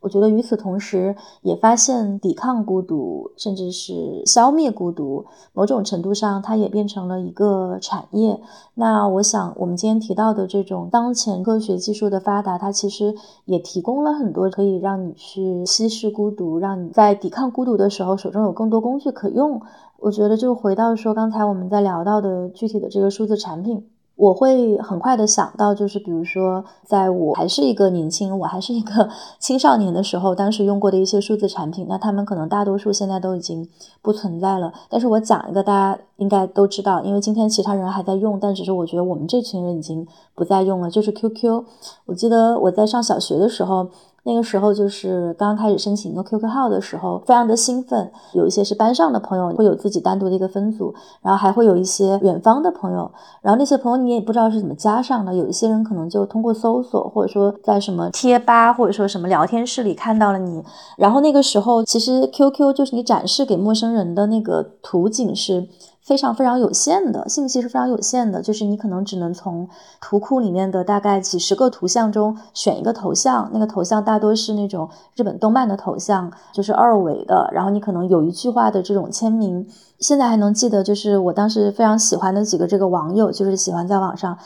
[0.04, 8.38] 我觉得与此同时，也发现抵抗孤独，甚至是消灭孤独，某种程度上，它也变成了一个产业。
[8.74, 13.14] 那我想，我们今天提到的这种当前科学技术的发达，它其实
[13.46, 19.62] 也提供了很多可以让你去稀释孤独，让你在抵抗孤独的时候，手中有更多工具可用。
[20.00, 23.86] 我觉得，就回到说刚才我们在聊到的具体的这个数字产品。
[24.16, 29.08] 我会很快的想到，就是比如说，在我还是一个年轻，我还是一个
[29.40, 33.68] 青少年的时候，当时用过的一些数字产品，那他们可能大多数现在都已经
[34.00, 34.72] 不存在了。
[34.88, 41.64] 但是我讲一个大家应该都知道，因为今天其他人还在用，但只是我觉得我们这群人已经不再用了，就是 QQ。
[42.06, 43.88] 我记得我在上小学的时候。
[44.26, 48.10] 那个时候就是刚开始申请一个 QQ 号的时候，非常的兴奋。
[48.32, 53.10] 有一些是班上的朋友，会有自己单独的一个分组，然后还会有一些远方的朋友。
[53.42, 60.64] 然后那些朋友你也不知道是怎么加上的，有一些人可能就通过搜索，或者说在什么贴吧或者说什么聊天室里看到了你。
[60.96, 65.68] 然后那个时候其实 QQ 就是你展示给陌生人的那个图景是。
[66.04, 69.66] 非常非常有限的信息是非常有限的，就是你可能只能从
[70.02, 79.66] 图库里面的大概几十个图像中选一个头像，那个头像大多是那种日本动漫的头像，就是二维的，然后你可能有一句话的这种签名。
[79.98, 84.36] 现在还能记得，就是我当时非常喜欢的几个这个网友，就是喜欢在网上。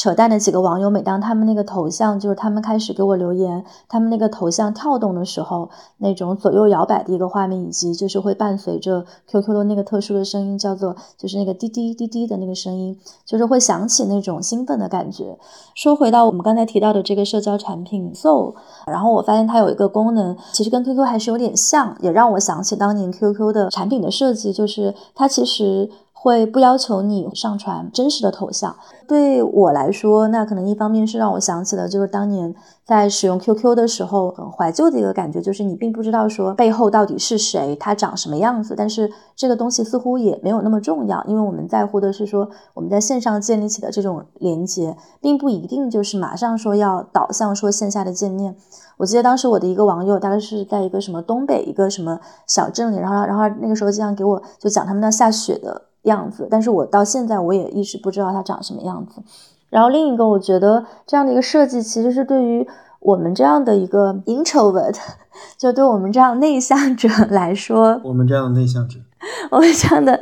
[0.00, 15.38] 扯淡的几个网友，每当他们那个头像，就是他们开始给我留言，他们那个头像跳动的时候，那种左右摇摆的一个画面，以及就是会伴随着 QQ 的那个特殊的声音，叫做就是那个滴滴滴滴的那个声音，就是会想起那种兴奋的感觉。
[15.74, 18.54] 说回到我们刚才提到的这个社交产品 So，
[18.86, 25.90] 然后我发现它有一个功能，其实跟 QQ 还是有点像，也让我想起当年 QQ 的产品的设计，就是它其实。
[26.22, 28.76] 会不要求你上传真实的头像。
[29.08, 32.54] 对我来说，那可能一方面是让我想起了，就是当年
[32.84, 38.74] 在使用 QQ 的时候很怀旧的一个感觉，就是你并不知道说背后到底是谁，他长什么样子。
[38.76, 48.54] 但是这个东西似乎也没有那么重要，因为我们在乎的是说我们在线上建立起的这种连接，并不一定就是马上说要导向说线下的见面。
[48.98, 55.86] 我记得当时我的一个网友，大概是在一个什么东北一个什么小镇里，然后然后那个时候经常给我就讲他们那下雪的。
[56.02, 59.22] 样子，但是我到现在我也一直不知道它长什么样子。
[59.68, 62.66] 然后另一个，我觉得这样的一个设计，其实是对于
[62.98, 64.96] 我们这样的一个 introvert，
[65.56, 68.98] 就对我们这样内向者来说，我们这样的内向者，
[69.50, 70.20] 我们这样的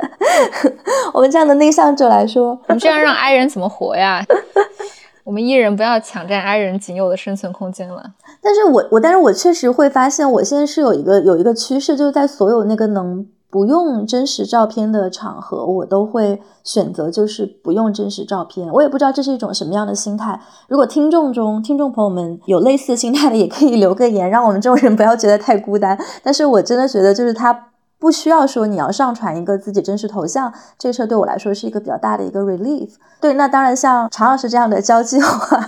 [1.13, 4.23] 我们这样的内向者来说，我们这样让 i 人怎么活呀？
[5.25, 8.03] 我们 E 人不要抢占 i 人仅有的生存空间了。
[8.41, 13.25] 但是我我但是我确实会发现，我现在是有一个有一个趋势，就是在所有那个能。
[13.51, 18.71] 不用真实照片的场合，我都会选择就是不用真实照片。
[18.71, 20.39] 我也不知道这是一种什么样的心态。
[20.67, 25.99] 如果听众中听众朋友们有类似心态的，也可以留个言，让我们这种人不要觉得太孤单。
[26.21, 32.91] 但是我真的觉得，就是他不需要说你要上传一个自己真实头像，这事儿对我来说是一个比较大的一个 relief。
[33.19, 35.59] 对，那当然像常老师这样的交际花，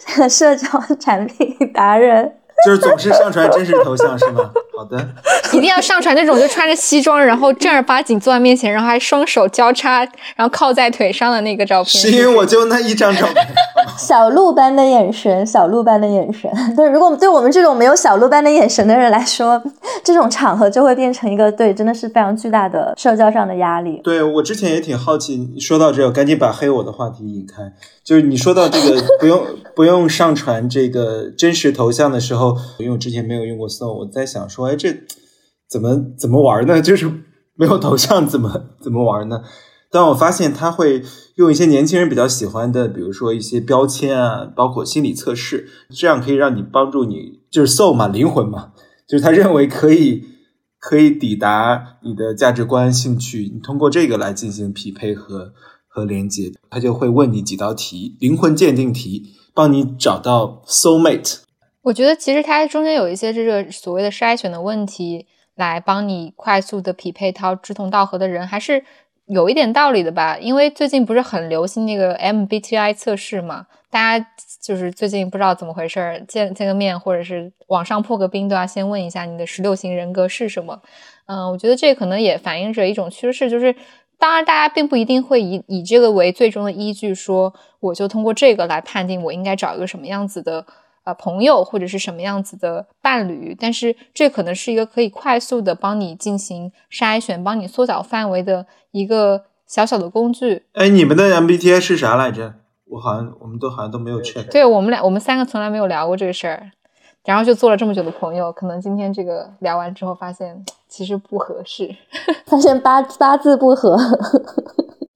[0.00, 0.66] 这个社交
[0.98, 2.36] 产品达人。
[2.64, 4.50] 就是总是上传真实头像是吗？
[4.76, 4.96] 好的，
[5.52, 10.00] 一定要上传那种就穿着西装，然后正儿八经坐在面前，然后还双手交叉，
[10.34, 12.00] 然后靠在腿上的那个照片。
[12.00, 13.46] 是因为我就那一张照片。
[13.98, 16.50] 小鹿般的眼神，小鹿般的眼神。
[16.76, 19.62] 对，如果对我们这种没有小鹿般的眼神的人来说，
[20.04, 24.00] 这种场合就会变成一个对，真的是非常巨大的社交上的压力。
[24.04, 27.72] 对我之前也挺好奇，说到这，我赶紧把黑我的话题引开。
[28.04, 32.45] 就是你说到这个不用不用上传这个真实头像的时候，
[32.78, 34.94] 因为我之前没有用过 Soul，我在想说，哎，这
[35.70, 36.80] 怎么怎么玩呢？
[36.82, 37.10] 就是
[37.54, 39.42] 没有头像怎么怎么玩呢？
[39.90, 41.02] 但我发现他会
[41.36, 48.72] 用一些年轻人比较喜欢的，比如说一些标签啊，包括心理测试，这样可以让你帮助你，就是 soul 嘛，灵魂嘛，
[49.08, 50.24] 就是他认为可以
[50.78, 55.52] 可以抵达你的价值观、兴趣，你通过这个来进行匹配和。
[55.88, 61.38] 和连接，他就会问你几道题，灵魂鉴定题，帮你找到 soul mate。
[61.86, 68.84] 我觉得其实它中间有一些这个所谓的筛选的问题，来帮你快速的匹配到志同道合的人，还是
[69.26, 70.36] 有一点道理的吧。
[70.36, 74.26] 因为最近不是很流行那个 MBTI 测试嘛，大家
[74.60, 80.82] 就是最近不知道怎么回事，见见个面或者是网上破个冰，都要先问一下你的十六型人格是什么。
[81.26, 83.72] 嗯，我觉得这可能也反映着一种趋势，就是。
[84.18, 90.66] 当然，大家并不一定会以以这个为最终的依据，说我就通过这个来判定我应该找一个什么样子的
[91.06, 93.56] 呃朋友或者是什么样子的伴侣。
[93.58, 100.66] 但是这可能是一个可以快速的帮你进行筛选、帮你缩小范围的一个小小的工具。
[100.74, 102.54] 哎，你们的 MBTI 是啥来着？
[102.88, 104.48] 我好像我们都好像都没有 check。
[104.50, 106.70] 对我们俩，我们三个从来没有聊过这个事儿。
[107.24, 111.92] 然后就做了这么久的朋友，可能今天这个聊完之后发现其实不合适，
[112.46, 113.98] 发现八八字不合。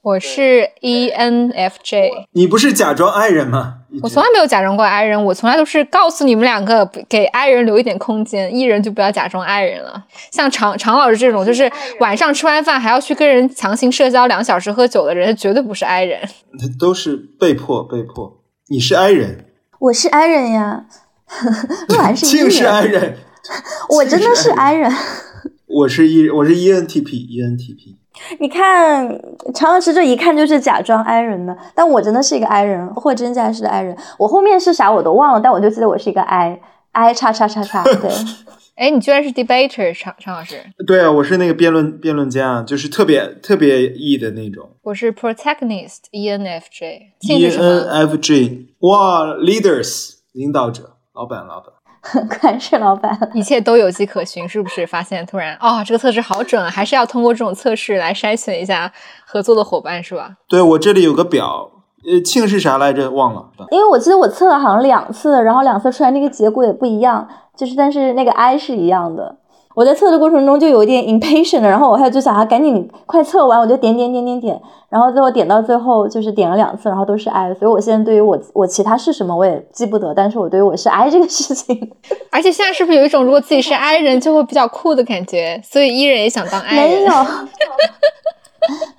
[0.02, 3.80] 我是 ENFJ，你不是假装爱人吗？
[4.02, 10.02] 我从来没有假装过爱人，我从来都是告诉你们两个给爱人留一点空间，艺人就不要假装爱人了。
[10.30, 16.18] 像常常老师这种，就是晚上吃完饭还要去跟人强行社交两小时喝酒的人，绝对不是爱人。
[16.58, 18.42] 他都是被迫被迫。
[18.70, 19.44] 你是爱人，
[19.80, 20.86] 我是爱人呀。
[21.88, 23.18] 若然是庆是爱人，
[23.90, 24.90] 我真的是爱人。
[25.66, 27.99] 我是 E，我是 ENTP，ENTP。
[28.38, 29.08] 你看，
[29.54, 33.96] 常老师这一看就是假装 I 人的，但我真的是一个 I 人，货真价实的 I 人。
[34.18, 37.84] 我后面是啥我都忘了，但我就记得我是一个 I，I 叉叉叉叉。
[37.84, 38.10] 对，
[38.76, 40.56] 哎，你居然是 debater，常常老师。
[40.86, 44.70] 对啊，我是那个辩论辩论家，就是特别特别 E 的那种。
[44.82, 47.00] 我是 protagonist，ENFJ。
[47.22, 51.72] ENFJ，哇，leaders，领导者，老板，老板。
[52.40, 54.86] 管是老板，一切都有迹可循，是不是？
[54.86, 56.70] 发现突然，哦，这个测试好准啊！
[56.70, 58.90] 还是要通过这种测试来筛选一下
[59.26, 60.36] 合作的伙伴，是吧？
[60.48, 61.70] 对，我这里有个表，
[62.04, 63.10] 呃，庆是啥来着？
[63.10, 63.50] 忘了。
[63.70, 69.36] 因为我记得我测了好像两次，然后两次出来那个结果也不一样，就是但是那个 I 是一样的。
[69.74, 81.92] 我在测的过程中就有一点 impatient，然后我还就想啊，赶紧快测完，我就点点点点点，然后最后点到最后就是点了两次，然后都是 I，所以我现在对于我我其他是什么我也记不得，但是我对于我是 I 这个事情，
[82.32, 86.88] 而且现在是不是有一种如果自己是 I 人就会比较酷的感觉，所以 E 人也想当 I 人？
[86.88, 87.12] 没有，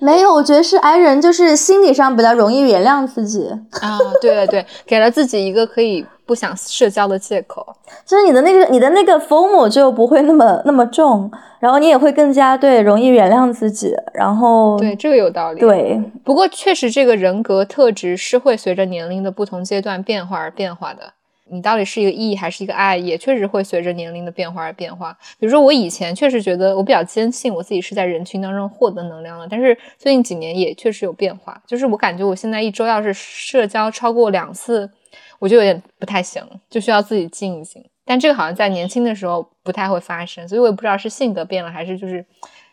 [0.00, 3.46] 没有，我觉得是 I 人就是心理上比较容易原谅自己
[3.82, 6.06] 啊，对对对，给了自己一个可以。
[6.24, 7.66] 不想社交的借口，
[8.06, 15.60] 就是你的那个你的那个 form 就不会那么那么重，然后你也会更加对容易原谅自己，然后对这个有道理。
[15.60, 21.12] 对，不过确实这个人格特质是会随着年龄的不同阶段变化而变化的。
[21.50, 25.14] 你到底是一个 E 还是一个 I，也确实会随着年龄的变化而变化。
[25.38, 34.88] 比如说我以前确实觉得我比较坚信我自己是在人群当中获得能量的，但是最近几年也确实有变化，就是我感觉我现在一周要是社交超过两次。
[35.42, 36.40] 我就有点不太行，
[36.70, 37.84] 就需要自己静一静。
[38.04, 42.24] 但这个好像在年轻的时候不太会发生，所以我也不知道是性格变了，还是就是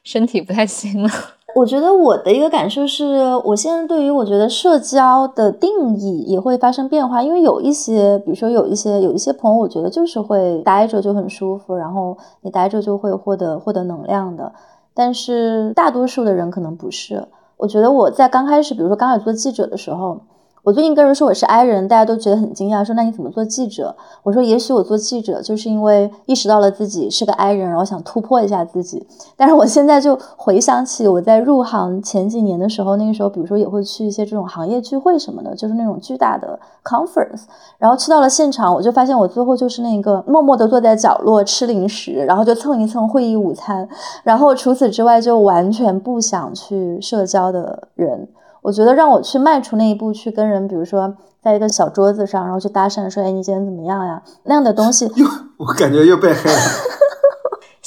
[0.04, 1.10] 身体不太行了。
[1.56, 14.54] 我觉得我的一个感受是，我现在对于我觉得社交的定义也会发生变化，因为有一些，比如说有一些有一些朋友，我觉得就是会待着就很舒服，然后你待着就会获得获得能量的。
[14.94, 17.28] 但是大多数的人可能不是。
[17.58, 20.22] 我觉得我在刚开始，比如说刚开始做记者的时候。
[20.64, 23.96] 我最近跟人说我是 I 人，大家都觉得很惊讶，说那你怎么做记者？
[24.24, 29.08] 我说也许我做记者就是因为意识到了自己是个 I 人，然后想突破一下自己。
[29.38, 37.44] 但是我现在就回想起我在入行前几年的时候，那个时候比如说也会去一些这种行业聚会什么的，就是那种巨大的 conference，
[37.78, 43.88] 然后去到了现场，我就发现我最后就是那个默默地坐在角落吃零食，然后就蹭一蹭会议午餐，
[44.24, 48.28] 然后除此之外就完全不想去社交的人。
[48.62, 55.10] 我觉得让我去迈出那一步，去跟人，比如说在一个小桌子上，然后去搭讪，说：“哎，你今天怎么样呀？”那样的东西，
[55.58, 56.60] 我感觉又被黑了。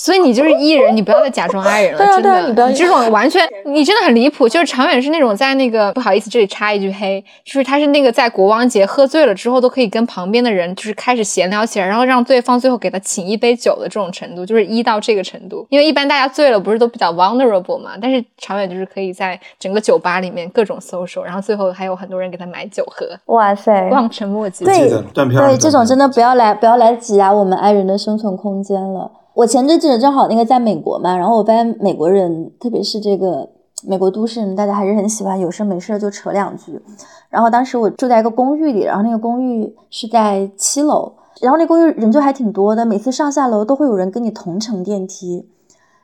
[0.03, 4.48] 所以你就是 E 人，你不要再假装 I 人了，真的，你不要，你这种 完全，你真的很离谱。
[4.48, 15.64] 就是长远是那种在那个不好意思，这里插一句黑，就是他是那个在国王节喝醉了之后，都可以跟旁边的人就是开始闲聊起来，然后让对方最后给他请一杯酒的这种程度，就是一到这个程度。
[15.70, 23.07] 因为一般大家醉了不是都比较 vulnerable 嘛，但是长远就是可以在整个酒吧里面各种 social，然后最后还有很多人给他买酒喝。
[23.26, 24.64] 哇塞，望尘莫及。
[24.64, 29.12] 对对，这种真的不要来不要来挤压我们 I 人的生存空间了。
[29.35, 33.49] 我前阵记者正好那个在美国嘛，然后我发现美国人，特别是这个
[33.83, 36.78] 美国都市人，大家还是很喜欢有事没事就扯两句。
[37.30, 45.49] 然后当时我住在一个公寓里，然后那个公寓是在七楼，然后那公寓人就还挺多的，每次上下楼都会有人跟你同乘电梯，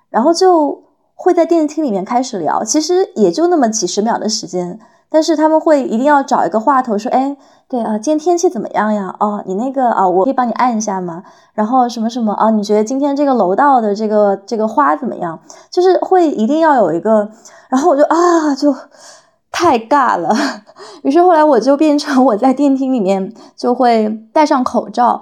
[0.09, 0.83] 然后就
[1.15, 7.37] 会在电梯里面开始聊，其实也就那么几十秒的时间，但是他们会一定要找一个话头说，哎。
[7.71, 9.15] 对啊，今天天气怎么样呀？
[9.21, 11.23] 哦，你那个啊，我可以帮你按一下吗？
[11.53, 12.49] 然后什么什么啊？
[12.49, 15.39] 你觉得今天这个楼道的这个这个花怎么样？
[15.71, 17.29] 就是会一定要有一个，
[17.69, 18.75] 然后我就啊，就
[19.53, 20.35] 太尬了。
[21.05, 25.21] 于是后来我就变成我在电梯里面就会戴上口罩。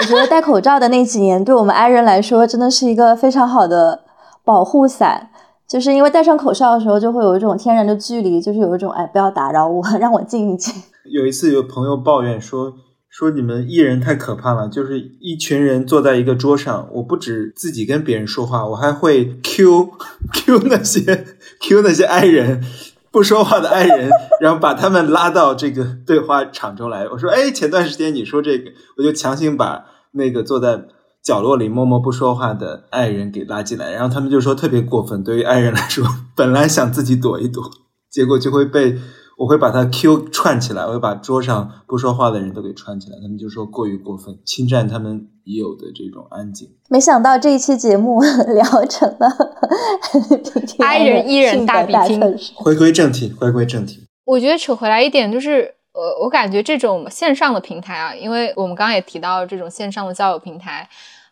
[0.00, 4.00] 我觉得戴口罩的那几年，对我们 I 人来说真的是一个非常好的
[4.42, 5.28] 保护伞，
[5.68, 10.74] 就是因为戴上口罩的时候，就会有一种天然的距离，就是有一种哎，不要打扰我， 让我静一静。
[11.10, 12.72] 有一次有朋友抱怨说
[13.10, 19.90] 说你们艺人太可怕了，就是一群人坐在一个桌上，我不止自己跟别人说话，我还会 Q
[20.32, 21.24] Q 那些
[21.60, 22.62] Q 那些爱人
[23.10, 24.10] 不说话的爱人，
[24.40, 27.06] 然后把他们拉到这个对话场中来。
[27.08, 30.84] 我说，哎，前段时间你说这个，我就强行把那个坐在
[31.28, 36.02] 角落里默默不说话的爱人给拉进来，然后他们就说特别过分，对于爱人来说，
[36.34, 37.62] 本来想自己躲一躲，
[38.10, 38.96] 结果就会被。
[39.38, 43.16] 我会把他 Q 串起来，我会把桌上不说话的人都给串起来。
[43.22, 46.68] 他们就说过于过分，侵占他们已有的这种安静。
[46.88, 48.20] 没想到这一期节目
[48.52, 49.28] 聊成了
[50.80, 52.20] 爱人 E 人大比拼。
[52.56, 54.08] 回归正题，回归正题。
[54.24, 60.88] 我觉得扯回来一点就是，呃，我感觉这种线上的平台啊，因为我们刚刚也提到这种线上的交友平台，还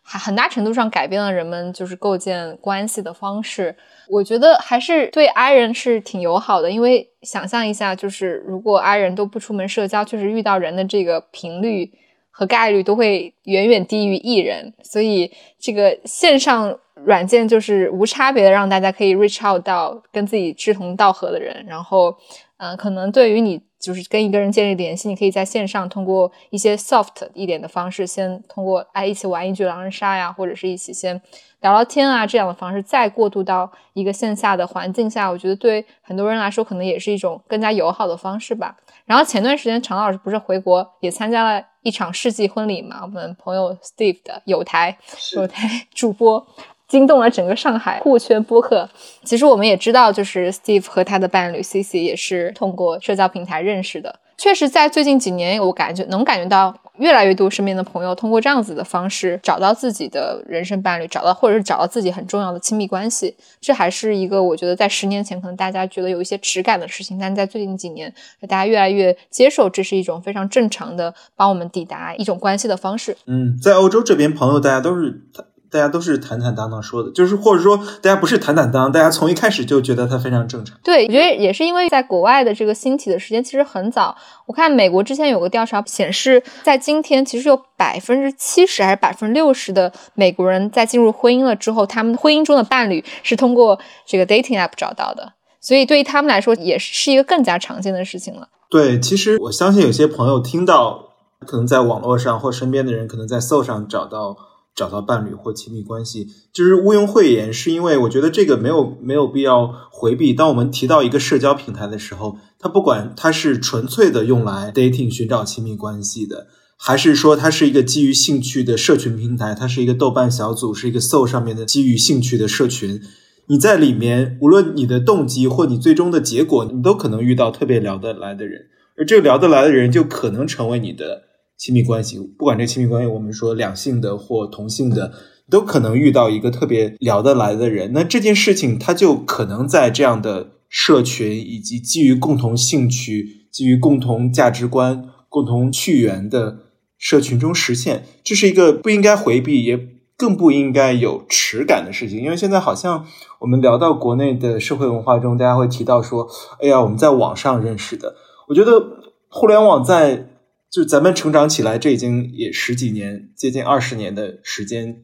[0.09, 3.75] 还很大程度上改变了人们就是构建关系的方式。
[4.07, 11.91] 我觉得还是对 I 人是挺友好的，因为想象一下，就是如果 I 人都不出门社交，确实遇到人的这个频率
[12.31, 15.29] 和概率都会远远低于 E 人，所以
[15.59, 22.15] 这个线上软件就是无差别的让大家可以 reach out 到跟自己志同道合的人，然后，
[22.57, 31.21] 嗯，可能对于你就是跟一个人建立联系，你可以在线上通过一些 soft 一点的方式，先通过哎一起玩一局狼人杀呀，或者是一起先。
[31.61, 38.77] 聊聊天啊，这样的方式再过渡到一个线下的环境下，我觉得对很多人来说可能也是一种更加友好的方式吧。
[39.05, 42.99] 然后前段时间常老师不是回国也参加了一场世纪婚礼嘛？
[43.01, 44.99] 我们朋友 Steve 的有台
[45.35, 46.47] 有台主播
[46.87, 48.89] 惊动了整个上海互圈播客。
[49.23, 54.19] 其实我们也知道，就是 Steve 和他的伴侣 Cici 也是通过社交平台认识的。
[54.37, 56.75] 确实，在最近几年，我感觉能感觉到。
[56.97, 68.11] 越来越多身边的朋友通过这样子的方式找到自己的人生伴侣，找到或者是找到自己很重要的亲密关系，这还是一个我觉得在十年前可能大家觉得有一些耻感的事情，但在最近几年，
[68.47, 73.15] 大家越来越接受这是一种非常正常的帮我们抵达一种关系的方式。
[73.27, 75.21] 嗯，在欧洲这边，朋友大家都是。
[75.69, 80.77] 大家都是坦坦荡荡说的，就是或者说大家不是坦坦荡，大家从一开始就觉得它非常正常。
[80.83, 84.15] 对，我觉得也是因为在国外的这个兴起的时间其实很早。
[84.45, 98.47] 我看美国之前有个调查显示，在今天其实有百分之七十还是百分之六十的美国人在进入婚姻了之后，他们婚姻中的伴侣是通过这个 dating app 找到的，所以对于他们来说也是一个更加常见的事情了。
[98.69, 101.09] 对，其实我相信有些朋友听到，
[101.45, 104.37] 可能在网络上或身边的人可能在搜上找到。
[104.77, 110.35] 找到伴侣或亲密关系，就是毋庸讳言，是因为我觉得这个没有没有必要回避。
[110.35, 116.45] 当我们提到一个社交平台的时候，它不管它是纯粹的用来 dating 寻找亲密关系的，
[116.77, 123.01] 还是说它是一个基于兴趣的社群平台，它是一个豆瓣小组，是一个 soul 上面的基于兴趣的社群，
[123.47, 131.23] 你在里面，无论你的动机或你最终的结果，你都可能遇到特别聊得来的人，而这个聊得来的人就可能成为你的。
[131.57, 135.11] 亲密关系，不管这亲密关系，我们说两性的或同性的，
[135.49, 137.93] 都可能遇到一个特别聊得来的人。
[137.93, 146.59] 那这件事情，它就可能在这样的社群以及基于共同兴趣、基于共同价值观、共同趣缘的
[146.97, 148.03] 社群中实现。
[148.23, 149.79] 这是一个不应该回避，也
[150.15, 152.21] 更不应该有耻感的事情。
[152.21, 153.07] 因为现在好像
[153.39, 156.29] 我们聊到国内的社会文化中，大家会提到说
[156.61, 158.15] ：“哎呀，我们在网上认识的。”
[158.47, 158.79] 我觉得
[159.27, 160.29] 互联网在。
[160.69, 165.03] 就咱们成长起来，这已经也十几年，接近二十年的时间，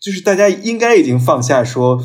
[0.00, 2.00] 就是大家应该已经放下说，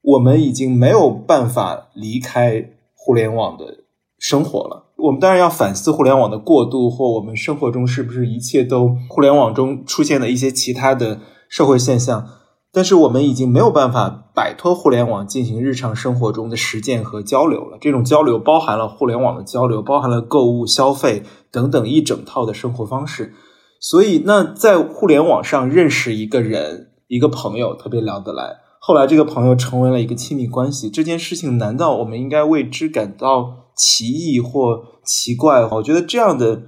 [0.00, 3.84] 我们已经没有办法离开互联网的
[4.18, 4.92] 生活了。
[4.96, 12.28] 我们当然要反思互联网的过度，或我们生活中是不是一切都互联网中出现的一些其他的社会现象。
[12.72, 17.78] 但是我们已经没有办法摆脱互联网进行日常生活中的实践和交流了。
[17.80, 21.22] 这种交流包含了互联网的交流，包含了购物、消费
[21.56, 23.32] 等等一整套的生活方式。
[23.80, 35.64] 所以，那在互联网上认识一个人、一个朋友特别聊得来，后来这个朋友成为了一个亲密关系，这件事情难道我们应该为之感到奇异或奇怪？
[35.64, 36.64] 我觉得这样的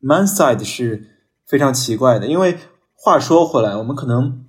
[0.00, 1.06] man side 是
[1.46, 2.26] 非常奇怪的。
[2.26, 2.56] 因为
[2.96, 4.40] 话说回来，我们可能。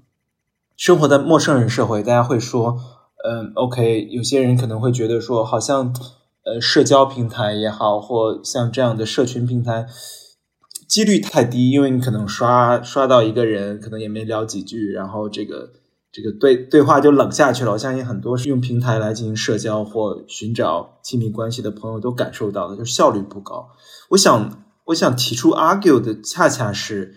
[0.75, 2.75] 生活在陌生人社会，大家会说，
[3.23, 5.93] 嗯，OK，有些人可能会觉得说，好像，
[6.45, 9.87] 呃，社交平台也好，或像这样的社群平台，
[10.87, 15.71] 几率太低，因为你可能刷刷到一个人，可能也没聊几句，然后这个
[16.11, 17.71] 这个对对话就冷下去了。
[17.71, 23.69] 我相信很多是用平台来进行社交或寻找亲密关系的朋友都感受到的，就是效率不高。
[24.09, 27.15] 我想，我想提出 argue 的，恰恰是。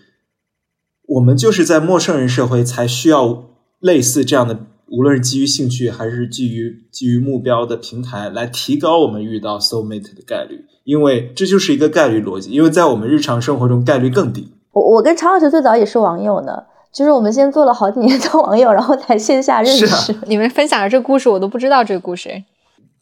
[1.09, 3.45] 我们就是在陌生人社会才需要
[3.79, 4.66] 类似这样的，
[4.97, 12.51] 无论是基于兴趣还是基于基于目标的平台，来提高我们遇到 soul mate 的概率，因为这就是一个概率逻辑。
[12.51, 14.53] 因为在我们日常生活中，概率更低。
[14.72, 16.53] 我我跟常老师最早也是网友呢，
[16.94, 20.14] 就是我们先做了好几年的网友，然后才线下认识。
[20.26, 22.44] 你们分享的这个故事，我都不知道这个故事。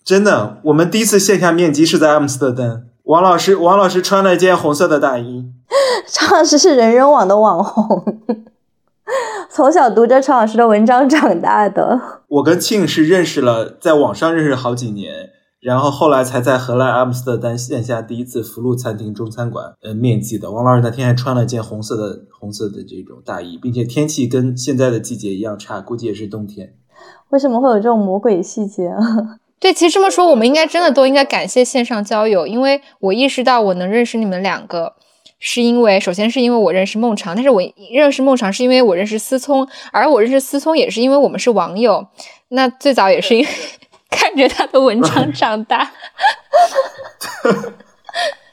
[0.04, 2.86] 真的，我们第一次线下面基是在阿姆斯特丹。
[3.04, 5.44] 王老师，王老师穿了一件红色的大衣。
[6.08, 8.04] 常老师是人人网的网红。
[9.54, 12.00] 从小读着陈老师的文章长大的。
[12.26, 15.30] 我跟庆是认识了，在网上认识好几年，
[15.60, 20.50] 然后后来才在荷兰阿姆斯特丹线下第一次福禄餐厅中餐馆呃面基的。
[20.50, 26.74] 王老师那天还穿了件红色的红色的这种大衣，并且天气跟现在的季节一样差，估计也是冬天。
[27.28, 28.98] 为什么会有这种魔鬼细节啊？
[29.60, 34.94] 对，其实这么说，我们应该真的都应该感谢线上交友，因为我意识到我能认识你们两个。
[35.46, 42.06] 是因为，首先是因为我认识孟尝，但是我认识孟尝是因为我认识思聪，而我认识思聪也是因为我们是网友。
[42.48, 43.48] 那最早也是因为
[44.10, 45.90] 看着他的文章 长大，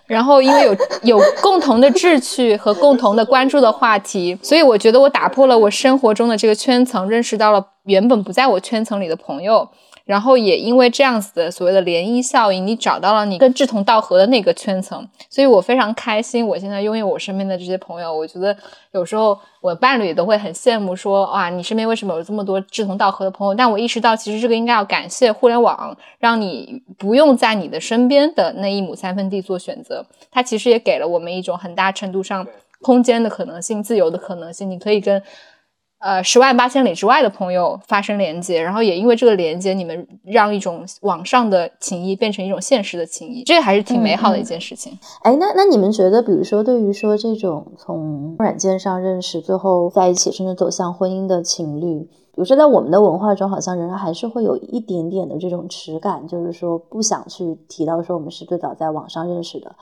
[0.05, 9.69] 然后因为有有共同的志趣和共同的关注的话题，所以我觉得我打破了我生活中的这个圈层，认识到了原本不在我圈层里的朋友。
[10.11, 16.45] 然后也因为这样子的所谓的涟漪效应，你找到了你跟志同道合的那个圈层，所以我非常开心。
[16.45, 18.53] 我现在拥有我身边的这些朋友，我觉得
[18.91, 23.55] 有时候我伴侣都会很羡慕，说哇，你身边为什么有这么多志同道合的朋友？
[23.55, 30.05] 但我意识到，其实这个应该要感谢互联网，让你不用在你的身边的那一亩三分地做选择。
[30.29, 32.45] 它其实也给了我们一种很大程度上
[32.81, 34.69] 空间的可能性、自由的可能性。
[34.69, 35.23] 你可以跟。
[36.01, 44.97] 呃，十万八千里之外的朋友发生连接，然后也因为这个连接，你们让一种网上的情谊变成一种现实的情谊，这个还是挺美好的一件事情。
[45.21, 59.75] 哎，那那你们觉得，比如说对于说这种从软件上认识，最后在一起，甚至走向婚姻的情侣，比如说在我们的文化中，好像仍然还是会有一点点的这种耻感，就是说不想去提到说我们是最早在网上认识的。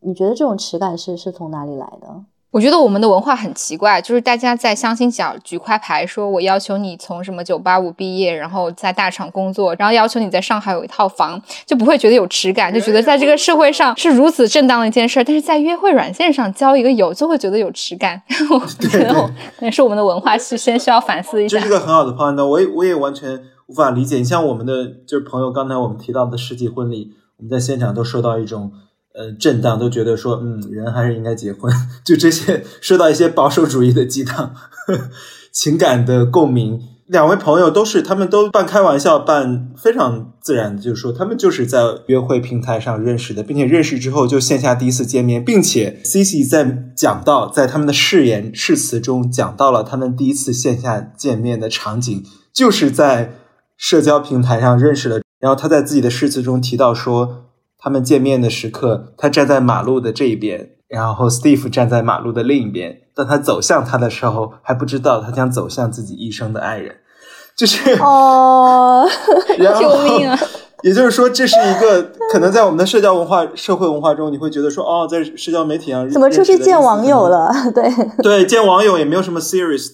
[0.00, 2.24] 你觉得这种耻感是是从哪里来的？
[2.52, 15.24] 我觉得我们的文化很奇怪，就是大家在相亲角举块牌，说我要求你从什么九八五毕业，然后在大厂工作，然后要求你在上海有一套房，就不会觉得有耻感，就觉得在这个社会上是如此正当的一件事。
[15.24, 18.22] 但是在约会软件上交一个友，就会觉得有耻感。
[18.52, 19.30] 我觉得
[19.62, 21.58] 也是我们的文化是先需要反思一下。
[21.58, 24.18] 这是个很好的判断，我也我也完全无法理解。
[24.18, 28.72] 你像我们的就是朋友，刚才我们提到的世纪婚礼，我们在现场都收到一种。
[29.14, 31.70] 呃，震荡都觉得说，嗯，人还是应该结婚。
[32.02, 34.54] 就这些，说到一些保守主义的鸡汤，
[35.52, 36.80] 情感的共鸣。
[37.06, 53.34] 两位朋友都是，他们都半开玩笑，半非常自然的，就是说，他们就是在约会平台上认识的，并且认识之后就线下第一次见面，并且 C C 在讲到，在他们的誓言誓词中讲到了他们第一次线下见面的场景，就是在
[53.76, 55.20] 社交平台上认识了。
[55.38, 57.51] 然后他在自己的誓词中提到说。
[57.82, 62.98] 他们见面的时刻，他站在马路的这一边，然后 Steve 站在马路的另一边。
[63.14, 66.96] 当他走向他的时候，还不知道他将走向自己一生的爱人，
[67.56, 69.06] 就是哦，
[69.58, 70.38] 救命啊！
[70.82, 77.50] 也就是说，这是一个可能在我们的社交文化、社会文化中，你会觉得说，哦，在社交媒体上怎么出去见网友了？
[77.74, 77.84] 对
[78.22, 79.88] 对，见网友也没有什么 serious。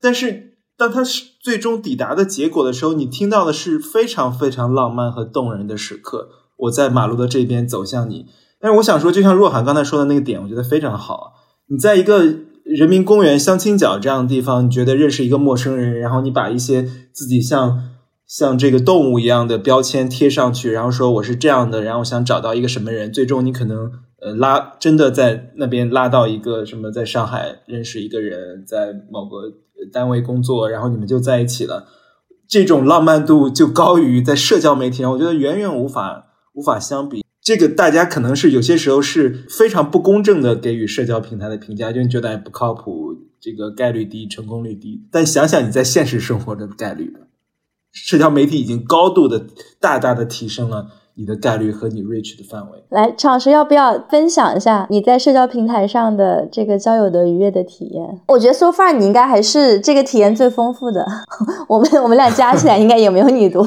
[0.00, 6.28] 但是当他是最终抵达的结果的时候，你听到的是非常非常浪漫和动人的时刻。
[6.60, 8.26] 我在马路的这边走向你，
[8.60, 11.32] 但是我想说，就像若涵刚才说的那个点，我觉得非常好。
[11.68, 12.24] 你在一个
[12.64, 16.82] 人民公园相亲角这样的地方，你觉得认识一个陌生人，然后你把一些
[17.12, 17.90] 自己像
[18.26, 23.90] 像这个动物一样的标签贴上去，然后说我是这样的，然后想找到一个什么人，最终你可能
[24.20, 29.36] 呃拉真的在那边拉到一个什么，在上海认识一个人，在某个
[29.92, 31.86] 单位工作，然后你们就在一起了。
[32.48, 36.26] 这种浪漫度就高于在社交媒体上，我觉得远远无法。
[36.60, 45.00] 无法相比，这个大家可能是有些时候是非常不公正的给予社交平台的评价，就觉得不靠谱，这个概率低，成功率低。
[45.10, 47.14] 但想想你在现实生活的概率，
[47.90, 49.46] 社交媒体已经高度的、
[49.80, 50.88] 大大的提升了。
[51.16, 52.82] 你的概率和你 reach 的范围。
[52.88, 58.20] 来，常老师要不要分享一下你在社交平台上的这个交友的愉悦的体验？
[58.28, 61.04] 我觉得 so far 你应该还是这个体验最丰富的。
[61.68, 63.62] 我们我们俩加起来应该也没有你多。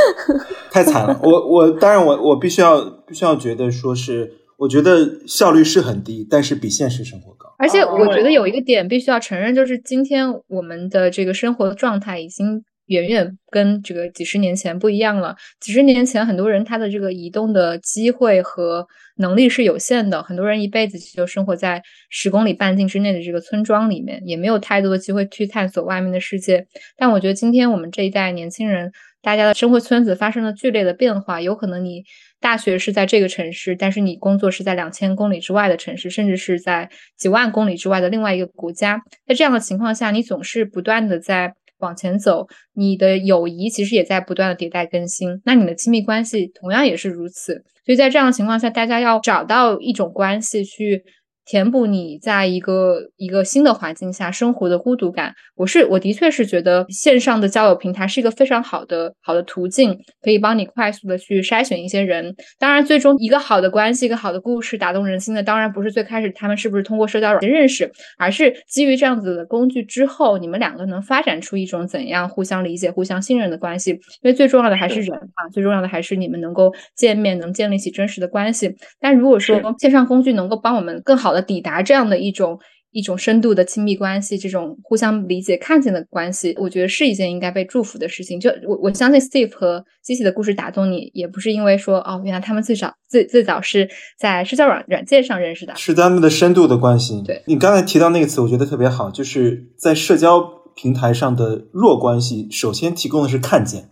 [0.76, 7.46] 太惨了， 我我当然我我必须要必须要觉得说是，我觉得效率是很低，但是比现实生活高。
[7.58, 12.62] 而且我觉得有一个点必须要承认，就是今天我们的这个生活状态已经。
[12.88, 15.34] 远远跟这个几十年前不一样了。
[15.58, 26.64] 几十年前，很多人他的这个移动的机会和能力是有限的，很多人一辈子就生活在十公里半径之内的这个村庄里面，也没有太多的机会去探索外面的世界。
[26.96, 28.92] 但我觉得今天我们这一代年轻人，
[29.26, 31.40] 大家的生活圈子发生了剧烈的变化。
[31.40, 32.04] 有可能你
[32.40, 39.02] 大学是在这个城市，但是你工作是在两千公里之外的城市，甚至是在几万公里之外的另外一个国家。
[39.26, 41.54] 在这样的情况下，你总是不断的在。
[41.78, 47.62] 往前走，你的友谊其实也在不断的迭代更新，那你的亲密关系同样也是如此。
[47.84, 51.04] 所以在这样的情况下，大家要找到一种关系去
[51.46, 55.34] 填补你在一个一个新的环境下生活的孤独感。
[55.54, 62.34] 我是我的确是觉得线上的交友平台是一个非常好的好的途径，可以帮你快速的去筛选一些人。
[62.58, 73.92] 当然，最终一个好的关系，一个好的故事打动人心的，当然不是最开始他们是不是通过社交软件认识，而是基于这样子的工具之后，你们两个能发展出一种怎样互相理解、互相信任的关系。
[73.92, 78.74] 因为最重要的还是人嘛，最重要的还是你们能够见面，能建立起真实的关系。
[79.00, 82.58] 但如果说线上工具能够帮我们更好的抵达这样的一种
[82.92, 88.40] 一种深度的亲密关系，这种互相理解、看见的关系，我觉得是一件应该被祝福的事情。
[88.40, 93.86] 就我我相信 Steve 和 Cici 的故事打动你，也不是因为说哦，原来他们最早最最早是
[94.18, 97.20] 在社交软软件上认识的，是他们的深度的关系。
[97.22, 100.42] 对你刚才提到那个词，我觉得特别好，就是在社交
[100.74, 103.90] 平台上的弱关系，首先提供的是看见。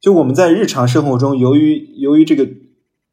[0.00, 2.48] 就我们在日常生活中，由于由于这个。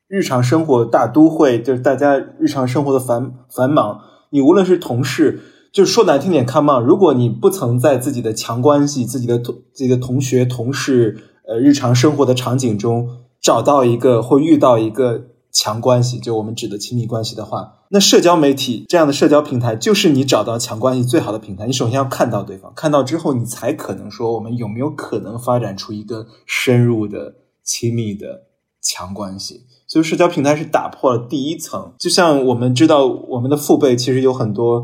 [0.10, 4.01] 日常生活大都会，就是大家日常生活的繁繁忙。
[4.32, 5.39] 你无论是同事，
[5.72, 11.16] 就说难听点，come on，如果你不曾在自己的强关系、自己的同、自己的同学、同事，
[11.47, 13.07] 呃，日常生活的场景中
[13.39, 21.68] 找到一个或遇到一个强关系，就我们指的亲密关系的话，那社交媒体这样的社交平台就是你找到强关系最好的平台。
[21.68, 28.45] 你首先要看到对方，看到之后，你才可能说我们有没有可能发展出一个深入的、亲密的
[28.82, 29.66] 强关系。
[29.89, 34.83] 就社交平台是打破了第一层，就像我们知道，我们的父辈其实有很多，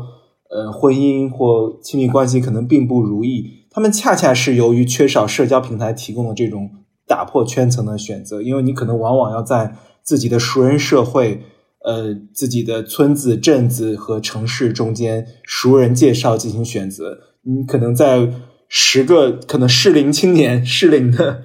[0.50, 6.68] 呃，婚姻或亲密关系可能并不如意，他们恰恰是由于缺少社交平台提供的这种
[7.06, 11.42] 打破圈层的选择，因为你可能往往要在自己的熟人社会，
[11.84, 18.32] 呃，自己的村子、镇子和城市中间熟人介绍进行选择，你可能在
[18.68, 21.42] 十个可能适龄青年适龄的。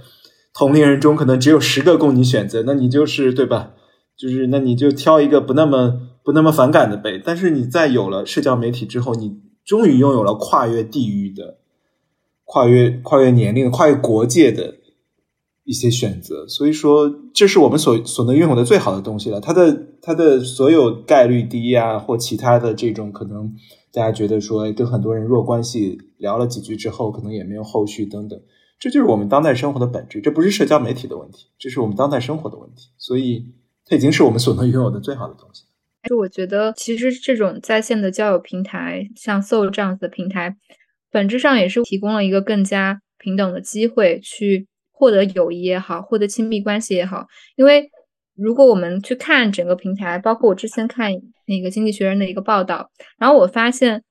[0.53, 3.73] 同龄人中可能只有十个供你选择，那你就是对吧？
[4.17, 7.19] 就是那你就挑一个不那么不那么反感的呗。
[7.23, 11.57] 但是你在有了社交媒体之后，你终于拥有了跨越地域的、
[12.43, 14.75] 跨越跨越年龄、跨越国界的
[15.63, 16.45] 一些选择。
[16.47, 19.39] 所以说，这是我们所所能拥有的最好的东西了。
[19.39, 23.55] 它的它的所有概率低啊，或其他的这种可能，
[23.91, 28.39] 大家觉得说跟很多人弱关系聊了几句之后，可能也没有后续等等。
[28.81, 33.45] 这就是我们当代生活的本质，这不是社交媒体的问题，这是我们当代生活的问题，所以
[33.85, 35.65] 它已经是我们所能拥有的最好的东西。
[36.09, 40.57] 就我觉得，其实这种在线的交友平台，像 Soul 这样子的平台，
[41.11, 47.27] 本质上也是提供了一个更加平等的机会，去获得友谊也好，获得亲密关系也好。
[47.55, 47.91] 因为
[48.35, 51.11] 如果我们去看整个平台，包括我之前看
[51.45, 54.01] 那个经济学人的一个报道，然后我发现。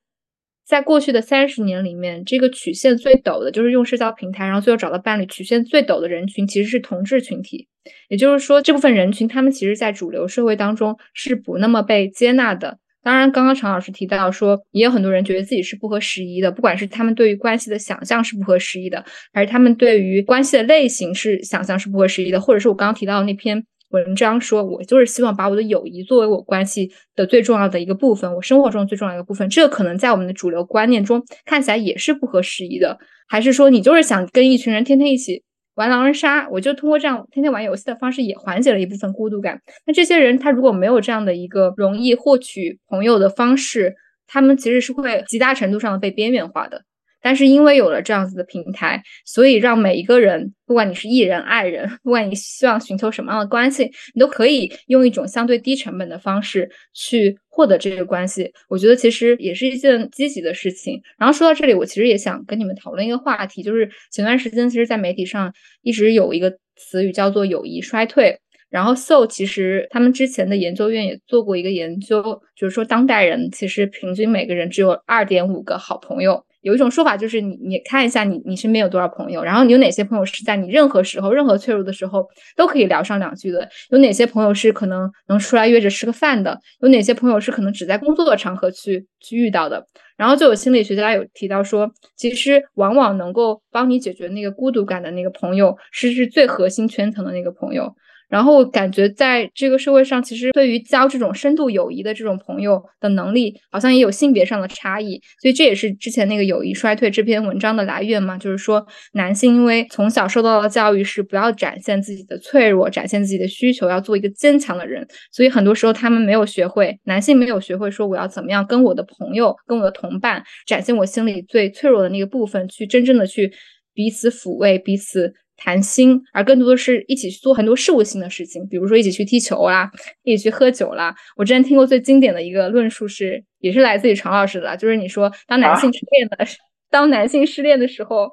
[0.65, 5.25] 在过去的三十年里面，这个曲线最陡的就是用社交平台，然后最后找到伴侣。
[5.25, 7.67] 曲线最陡的人群其实是同志群体，
[8.09, 12.77] 也就是说，这部分人群他们其实，在主流社会当中是不那么被接纳的。
[13.03, 19.03] 当然，刚刚常老师提到说，也有很多人觉得自己是不合时宜的，不管是他们对于关系的想象是不合时宜的，
[19.33, 23.65] 还是他们对于关系的类型是想象是不合时宜的，或者是我刚刚提到的那篇。
[23.91, 29.47] 文章说，我就是希望把我的友谊作为我关系的最重要的一个部分，我生活中最重要的一个部分。
[29.49, 32.97] 这个可能在我们的主流观念中看起来也是不合时宜的。
[33.27, 35.43] 还是说，你就是想跟一群人天天一起
[35.75, 39.61] 玩狼人杀，我就通过这样天天玩游戏的方式也缓解了一部分孤独感。
[39.85, 43.95] 那这些人他如果没有这样的一个容易获取朋友的方式，
[44.27, 46.83] 他们其实是会极大程度上的被边缘化的。
[47.21, 58.51] 但是因为有了这样子的平台，所以让每一个人，不管你是艺人、爱人，不管你希望寻求什么样的关系，你都可以用一种相对低成本的方式去获得这个关系。
[58.67, 61.01] 我觉得其实也是一件积极的事情。
[61.17, 65.53] 然后说到这里，我其实也想跟你们讨论一个话题，就是前段时间其实，在媒体上
[65.83, 68.39] 一直有一个词语叫做“友谊衰退”。
[68.71, 76.45] 然后 So 其实他们之前的研究院也做过一个研究，就是说当代人其实平均每个人只有二点五个好朋友。
[76.61, 89.85] 有一种说法就是，你你看一下你你身边有多少朋友，然后你有哪些朋友是在你任何时候、任何脆弱的时候都可以聊上两句的，有哪些朋友是可能能出来约着吃个饭的，有哪些朋友是可能只在工作的场合去去遇到的。
[90.17, 97.91] 然后就有心理学家有提到说，其实往往能够帮你解决那个孤独感的那个朋友，是是最核心圈层的那个朋友。
[98.31, 105.19] 然后感觉在这个社会上，其实对于交这种深度友谊的这种朋友的能力，好像也有性别上的差异。
[105.41, 123.51] 所以这也是之前那个友谊衰退这篇文章的来源嘛，就是说男性因为从小受到的教育是不要展现自己的脆弱，展现自己的需求，要做一个坚强的人，所以很多时候他们没有学会，男性没有学会说我要怎么样跟我的朋友、跟我的同伴展现我心里最脆弱的那个部分，去真正的去
[123.93, 125.33] 彼此抚慰、彼此。
[125.63, 129.91] 谈心，而更多的是一起去做很多事务性的事情，比如说一起去踢球啦，
[130.23, 131.13] 一起去喝酒啦。
[131.37, 136.37] 我之前听过最经典的一个论述是，也是来自于常老师的，就是你说当男性失恋的，
[136.89, 138.31] 当男性失恋的时候，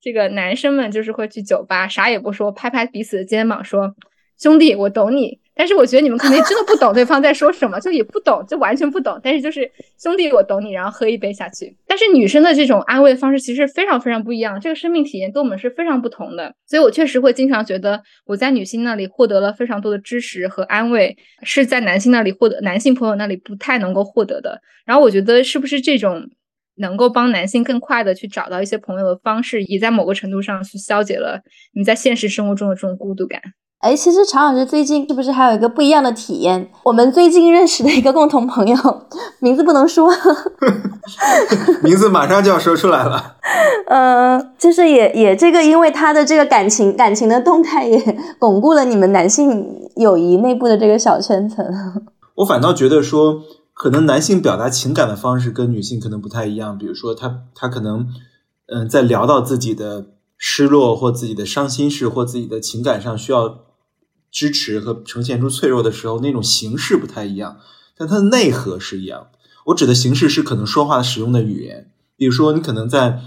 [0.00, 3.94] 这个男生们就是会去酒吧，啥也不说，拍拍彼此的肩膀，说
[4.42, 5.38] 兄弟，我懂你。
[5.54, 9.20] 但是我觉得你们可能真的不懂对方在说什么，就也不懂，就完全不懂。
[9.22, 9.70] 但是就是
[10.00, 11.76] 兄弟，我懂你，然后喝一杯下去。
[11.86, 16.52] 但是女生的这种安慰方式其实非常非常不一样，这个生命体验跟我们是非常不同的。
[16.66, 24.60] 所以我确实会经常觉得我在女性那里获得了非常多的支持和安慰，是在男性那里获得，男性朋友那里不太能够获得的。
[24.84, 26.28] 然后我觉得是不是这种
[26.76, 31.42] 能够帮男性更快的去找到一些朋友的方式，也在某个程度上去消解了
[31.74, 33.40] 你在现实生活中的这种孤独感。
[33.82, 36.70] 哎，其实常老师最近是不是还有一个不一样的体验？
[36.84, 38.76] 我们最近认识的一个共同朋友，
[39.40, 40.08] 名字不能说，
[41.82, 43.38] 名字马上就要说出来了。
[43.90, 51.66] 呃，就是也也这个，因为他的这个感情感情的动态，也巩固了你们男性友谊内部的这个小圈层。
[52.36, 53.42] 我反倒觉得说，
[53.74, 56.78] 可能男性表达情感的方式跟女性可能不太一样。
[56.78, 58.06] 比如说，他他可能
[58.72, 60.06] 嗯，在聊到自己的
[60.38, 63.56] 失落或自己的伤心事或自己的情感上需要。
[64.32, 67.60] 支持和呈现出脆弱的时候，那种形式不太一样，
[67.96, 69.28] 但它的内核是一样。
[69.66, 73.20] 我指的形式是可能说话使用的语言，比如说你可能在，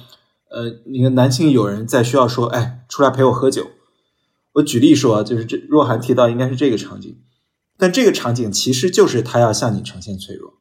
[0.49, 3.67] 呃，你的男性友人在需要说，哎，出来陪我喝酒。
[4.53, 7.17] 我举例说啊，就是这若涵提到应该是这个场景，
[7.77, 10.55] 但这个场景其实就是他要向你呈现脆弱，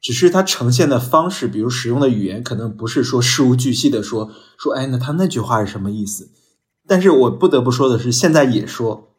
[0.00, 6.30] 只是他呈现的方式，比如使用的语言，可能不是说事无巨细的说说，哎，那他那句话是什么意思？
[6.86, 9.10] 但是我不得不说的是，现在也说。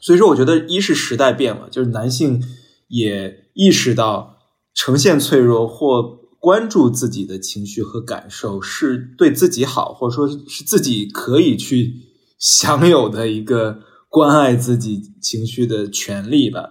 [0.00, 2.42] 所以说，我觉得一是时代变了，就是男性
[2.88, 4.38] 也意识到
[4.72, 6.02] 呈现脆弱或
[6.38, 11.92] 关注自己的情绪和感受是对自己好，或者说是自己可以去
[12.38, 16.70] 享有的一个关爱自己情绪的权利吧。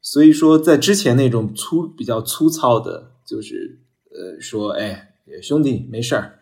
[0.00, 5.10] 所以说，在之前那种粗比较粗糙的，就是呃说，哎，
[5.42, 6.38] 兄弟没事儿，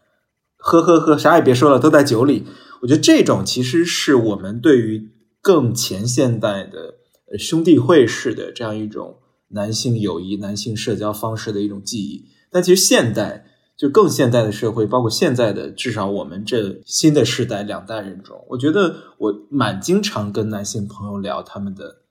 [0.56, 2.44] 喝喝喝，啥也别说了，都在酒里。
[2.82, 5.17] 我觉得这种其实是我们对于。
[5.40, 6.94] 更前现代的
[7.38, 9.18] 兄弟会式的这样一种
[9.48, 22.02] 男性友谊、男性社交方式的一种记忆，但其实现代就更现代的社会，包括现在的至少我们这新的世代两代人中，我觉得我蛮经常跟男性朋友聊他们的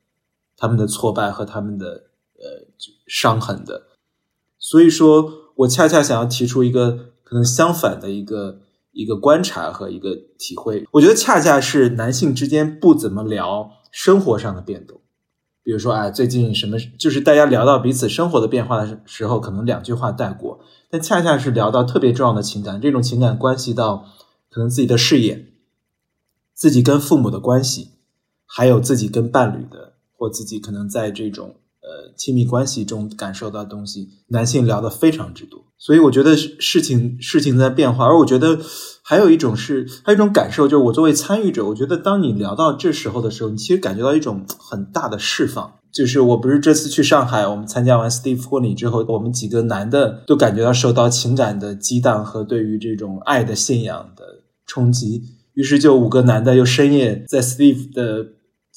[0.55, 2.05] 他们的挫败和他们的
[2.37, 2.67] 呃
[3.07, 3.87] 伤痕的，
[4.57, 8.61] 所以说我恰恰想要提出一个可能相反的一个。
[8.97, 14.99] 一个观察和一个体会，我觉得恰恰是男性之间不怎么聊生活上的变动，
[15.61, 24.03] 比如说，哎，最近什么，就是大家聊到彼此生活的变化的时候，可能两句话带过，但恰恰是聊到特别重要的情感，这种情感关系到
[24.49, 25.45] 可能自己的事业、
[26.55, 27.91] 自己跟父母的关系，
[28.47, 31.57] 还有自己跟伴侣的，或自己可能在这种
[32.15, 35.65] 亲密关系中感受到东西，男性聊的非常之多。
[35.79, 38.59] 所以我觉得事情事情在变化，而我觉得
[39.03, 45.73] 还有一种是，还有一种感受，就是我作为参与者，我觉得当你聊到这时候的时候，你其实感觉到一种很大的释放。
[45.93, 54.23] 就是我不是这次去上海，我们参加完 Steve 婚礼之后，我们几个男的都感觉到受到情感的激荡和对于这种爱的信仰的
[54.65, 58.25] 冲击，于是就五个男的又深夜在 Steve 的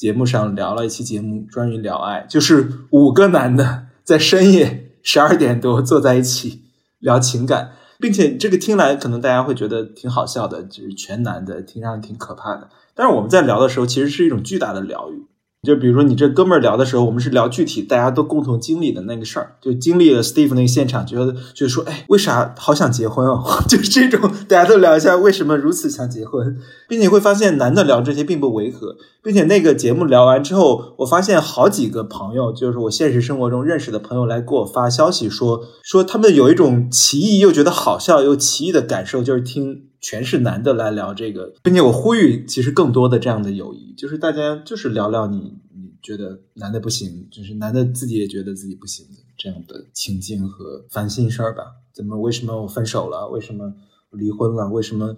[0.01, 6.63] 节目上聊了一期节目，专于聊爱，就是五个男的在深夜十二点多坐在一起。
[7.01, 12.71] 聊情感，并且这个听来可能大家会觉得挺好笑的，就是全男的，听上去挺可怕的。
[12.95, 15.27] 但是我们在聊的时候，其实是一种巨大的疗愈。
[15.63, 23.45] 就比如说你这哥们儿聊的时候，我们是聊具体大家都共同经历的那个事儿，就经历了 Steve 那个现场，觉得就说，哎，为啥好想结婚哦？
[23.69, 26.57] 就是这种，大家都聊一下为什么如此想结婚，
[26.89, 39.90] 并且会发现男的聊这些并不违和，并且那个节目聊完之后，我发现好几个朋友，就是我现实生活中认识的朋友来给我发消息说，说他们有一种奇异又觉得好笑又奇异的感受，就是听。
[40.01, 51.65] 全是男的来聊这个，并且我呼吁，其实更多的这样的友谊，就是大家就是聊聊你你觉得男的不行，就是男的自己也觉得自己不行的这样的情境和烦心事儿吧？
[51.95, 52.19] 怎么？
[52.19, 53.29] 为什么我分手了？
[53.29, 53.75] 为什么
[54.11, 54.69] 我离婚了？
[54.71, 55.17] 为什么？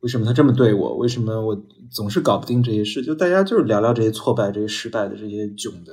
[0.00, 0.96] 为什么他这么对我？
[0.98, 1.60] 为什么我
[1.90, 3.02] 总是搞不定这些事？
[3.02, 5.92] 就大家就是聊聊这些挫败、这些失败的这些囧的。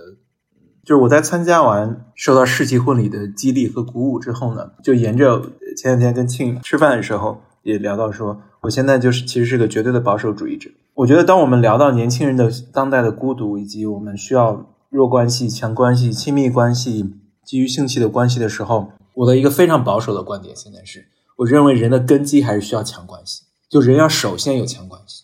[0.84, 5.42] 就是我在参加完受到世纪婚礼的激励和鼓舞之后呢，就沿着
[5.76, 7.42] 前两天跟庆吃饭的时候。
[7.66, 10.70] 也聊到说，我现在就是其实是个绝对的保守主义者。
[10.94, 21.08] 我觉得，当我们聊到年轻人的当代的孤独，以及我们需要弱关系、强关系、亲密关系、基于性器的关系的时候，我的一个非常保守的观点现在是，
[21.38, 25.24] 我认为人的根基还是需要强关系，就人要首先有强关系。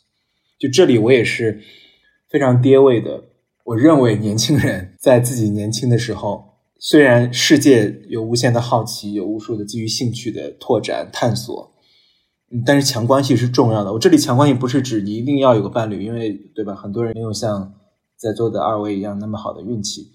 [0.60, 1.62] 就这里我也是
[2.30, 3.26] 非常跌位的。
[3.66, 11.71] 我认为年轻人在自己年轻的时候，虽然世界有无限的好奇，有无数的基于兴趣的拓展探索，
[12.66, 13.94] 但是强关系是重要的。
[13.94, 16.76] 我这里强关系不是指你一定要有个伴侣，因为对吧？
[16.76, 17.74] 很多人没有像
[18.18, 20.12] 在座的二位一样那么好的运气，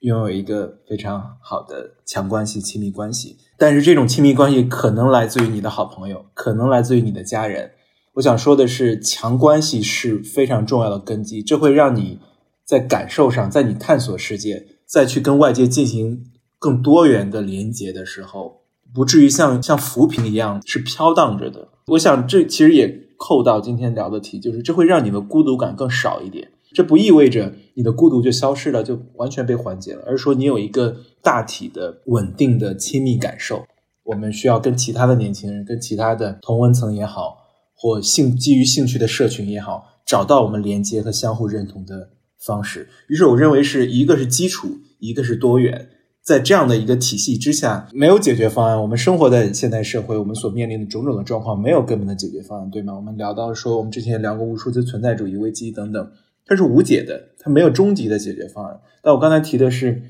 [0.00, 3.38] 拥有一个非常好的强关系、亲密关系。
[3.58, 7.72] 但是这种亲密关系可能来自于你的好朋友，可能来自于你的家人。
[8.14, 12.18] 我想说的是，强关系是非常重要的根基，这会让你
[12.64, 16.24] 在感受上，在你探索世界，再去跟外界进行
[16.58, 18.61] 更多元的连接的时候，
[18.94, 21.68] 不至于像像浮萍一样是飘荡着的。
[21.88, 26.50] 我想这其实也扣到今天聊的题，就是这会让你的孤独感更少一点。
[26.74, 33.64] 这不意味着你的孤独就消失了，就完全被缓解了，而是说你有一个大体的稳定的亲密感受。
[34.04, 37.38] 我们需要跟其他的年轻人，跟其他的同温层也好。
[37.74, 42.10] 或兴基于兴趣的社群也好，找到我们连接和相互认同的
[42.46, 42.88] 方式。
[43.08, 44.68] 于是，我认为是一个是基础，
[45.00, 45.88] 一个是多元。
[46.22, 48.80] 在这样的一个体系之下，没有解决方案。
[48.80, 52.94] 我们生活在现代社会，我们所面临的种种的状况，没有根本的解决方案，对吗？
[52.94, 56.12] 我们聊到说，我们之前聊过无数次存在主义危机等等，
[56.46, 58.80] 它是无解的，它没有终极的解决方案。
[59.02, 60.02] 但我刚才提的是，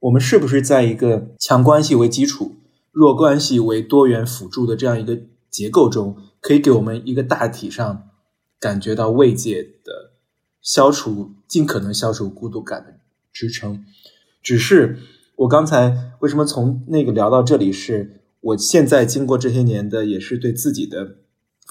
[0.00, 2.56] 我们是不是在一个强关系为基础、
[2.90, 5.18] 弱关系为多元辅助的这样一个
[5.50, 6.16] 结构中？
[6.40, 8.08] 可以给我们一个大体上
[8.58, 10.10] 感觉到慰藉的
[10.60, 12.94] 消除，尽可能消除孤独感的
[13.32, 13.84] 支撑。
[14.42, 14.98] 只是
[15.42, 21.16] 我刚才为什么从那个聊到这里，是我现在经过这些年的，也是对自己的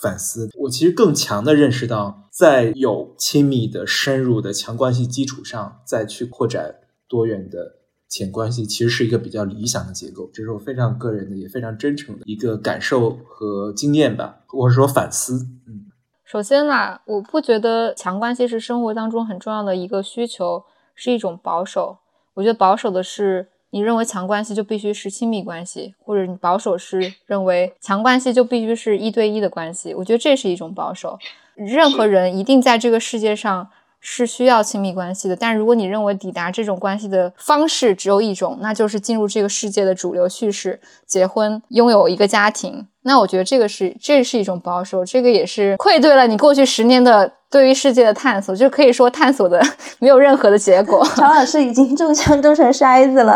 [0.01, 0.49] 反思。
[0.59, 6.75] 我其实更强的认识到，在有亲密的、深入的强关系基础上，再去扩展
[7.07, 7.77] 多元的。
[8.09, 15.47] 浅关系其实是一个比较理想的结构，这是我非常个人的也非常真诚的一个感受和经验吧，或者说反思。
[15.65, 15.85] 嗯，
[16.25, 21.99] 首先啦，我不觉得强关系是生活当中很重要的一个需求，是一种保守。
[22.33, 29.95] 我觉得保守的是你认为强关系就必须是亲密关系，或者你保守是认为强关系就必须是一对一的关系。
[29.95, 31.17] 我觉得这是一种保守。
[31.55, 33.67] 任何人一定在这个世界上。
[34.03, 42.87] 是需要亲密关系的，但如果你认为抵达这种关系的方式只有一种，那就是进入这个世界的主流叙事，结婚，拥有一个家庭。
[43.03, 49.61] 那我觉得这个是，这是一种保守，这个也是愧对了你过去十年的对于世界的探索，就可以说探索的
[49.99, 51.03] 没有任何的结果。
[51.17, 53.35] 乔老师已经中枪中成筛子了，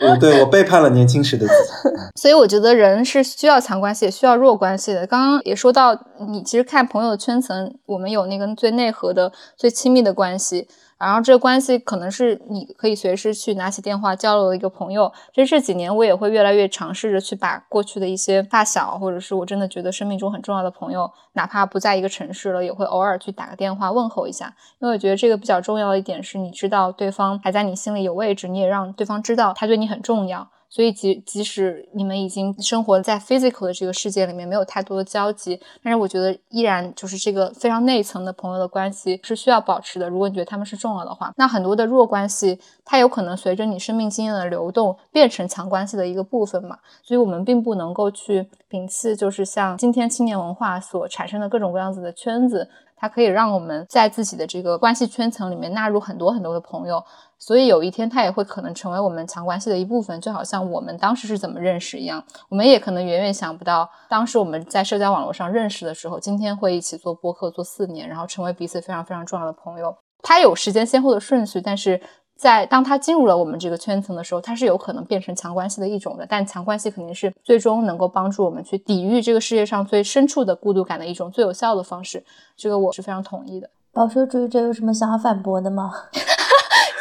[0.00, 1.96] 我对我背叛了年轻时的自己。
[2.20, 5.06] 所以我觉得人是需要强关系，也需要弱关系的。
[5.06, 5.96] 刚刚也说到，
[6.28, 10.66] 你其实看朋友的圈层，我们有那个最内核的、最亲密的关系。
[11.04, 15.12] 然后这个关系可能是你可以随时去拿起电话交流的一个朋友。
[15.34, 24.54] 其实这几年我也会越来越尝试着去把过去的一些发小，或者是我真的觉得生命中很重要的朋友，哪怕不在一个城市了，也会偶尔去打个电话问候一下。
[24.78, 30.48] 因为我觉得这个比较重要的一点是，你知道对方还在你心里有位置，你也让对方知道他对你很重要。
[30.74, 40.08] 所以，即即使你们已经生活在 physical 的这个世界里面，没有太多的交集，但是我觉得依然就是这个非常内层的朋友的关系是需要保持的。
[40.08, 46.78] 如果你觉得他们是重要的话，那很多的弱关系，它有可能随着你生命经验的流动变成强关系的一个部分嘛。
[47.02, 52.70] 所以，我们并不能够去摒弃，就是像今天青年文化所产生的各种各样子的圈子。
[53.02, 57.04] 它可以让我们在自己的这个关系圈层里面纳入很多很多的朋友，
[57.44, 69.92] 所以有一天它也会可能成为我们强关系的一部分，就好像我们当时是怎么认识一样，我们也可能远远想不到，当时我们在社交网络上认识的时候，今天会一起做播客做四年，然后成为彼此非常非常重要的朋友。
[70.22, 72.00] 它有时间先后的顺序，但是。
[72.34, 82.24] 在当他进入了我们这个圈层的时候，他是有可能变成强关系的一种的，但强关系肯定是最终能够帮助我们去抵御这个世界上最深处的孤独感的一种最有效的方式。
[82.56, 83.70] 这个我是非常同意的。
[83.92, 85.92] 保守主义者有什么想要反驳的吗？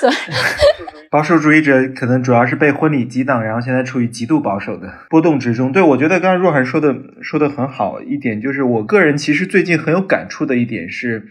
[1.12, 5.72] 保守主义者可能主要是被婚礼激荡，然后现在处于极度保守的波动之中。
[5.72, 11.28] 对我觉得刚才若涵说的说的很好一点，就是我个人其实最近很有感触的一点是。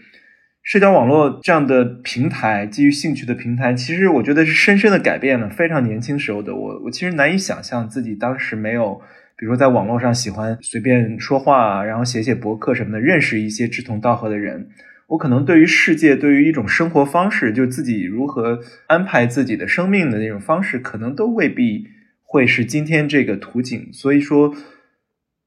[0.63, 6.79] 社交网络这样的平台，基于兴趣的平台，其实我觉得是深深的改变了非常年轻时候的我。
[6.83, 9.01] 我其实难以想象自己当时没有，
[9.35, 14.67] 比如说在网络上喜欢随便说话，然后写写博客什么的，认识一些志同道合的人。
[15.11, 21.87] 我可能对于世界，对于一种生活方式，就自己如何安排自己的生命的那种方式，可能都未必
[22.23, 23.89] 会是今天这个图景。
[23.93, 24.53] 所以说。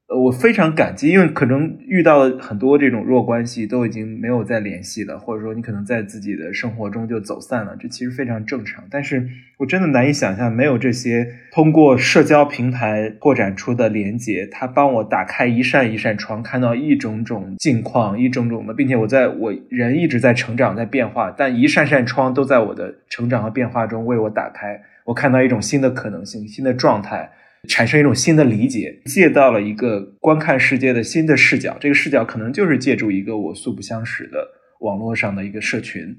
[0.07, 8.83] 呃，我非常感激，因为可能遇到了很多这种弱关系，都已经没有再联系了，或者说你可能在自己的生活中就走散了，这其实非常正常。
[8.91, 9.27] 但是
[9.57, 27.31] 我真的难以想象，没有这些通过社交平台扩展出的连接，它帮我打开一扇一扇窗，看到一种种境况，一种种的，并且我在我人一直在成长，在变化，但一扇扇窗都在我的成长和变化中为我打开，我看到一种新的可能性，新的状态。
[27.65, 31.77] 产生一种新的理解，借到了一个观看世界的新的视角。
[31.79, 34.47] 这个视角可能就是借助一个我素不相识的
[34.81, 36.15] 网络上的一个社群，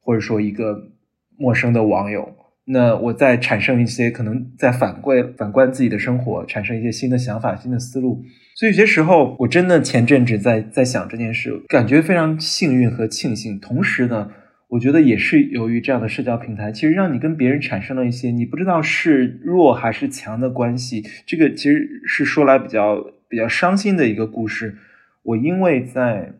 [0.00, 0.92] 或者说一个
[1.36, 2.36] 陌生的网友。
[2.66, 8.22] 那我再产生一些可能在反观反观自己的生活，产生一些新的想法、新的思路。
[8.56, 13.58] 所以有些时候，我真的前阵子在在想这件事，感觉非常幸运和庆幸。
[13.58, 14.30] 同时呢。
[14.74, 21.04] 我觉得也是由于这样的社交平台，其实让你跟别人产生了一些你不知道是弱还是强的关系。
[21.24, 24.76] 这个其实是说来比较比较伤心的一个故事。
[25.22, 26.34] 我因为在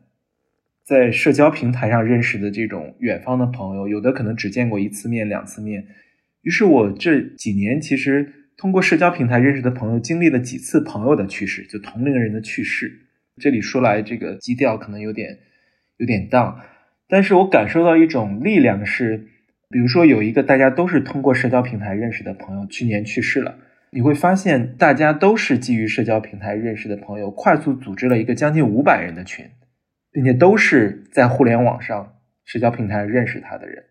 [0.82, 5.86] 在社交平台上认识的这种远方的朋友，有的可能只见过一次面、两次面。
[6.42, 13.06] 于是我这几年其实通过社交平台认识的朋友，经历了几次朋友的去世，就同龄人的去世。
[13.40, 15.38] 这里说来，这个基调可能有点
[15.98, 16.60] 有点荡。
[17.08, 19.26] 但是我感受到一种力量，是，
[19.68, 23.58] 比如说有一个大家都是通过社交平台认识的朋友，去年去世了。
[23.90, 29.46] 你会发现，大家都是基于社交平台认识的朋友，快速组织了一个将近五百人的群，
[30.10, 33.84] 并且都是在互联网上社交平台认识他的人。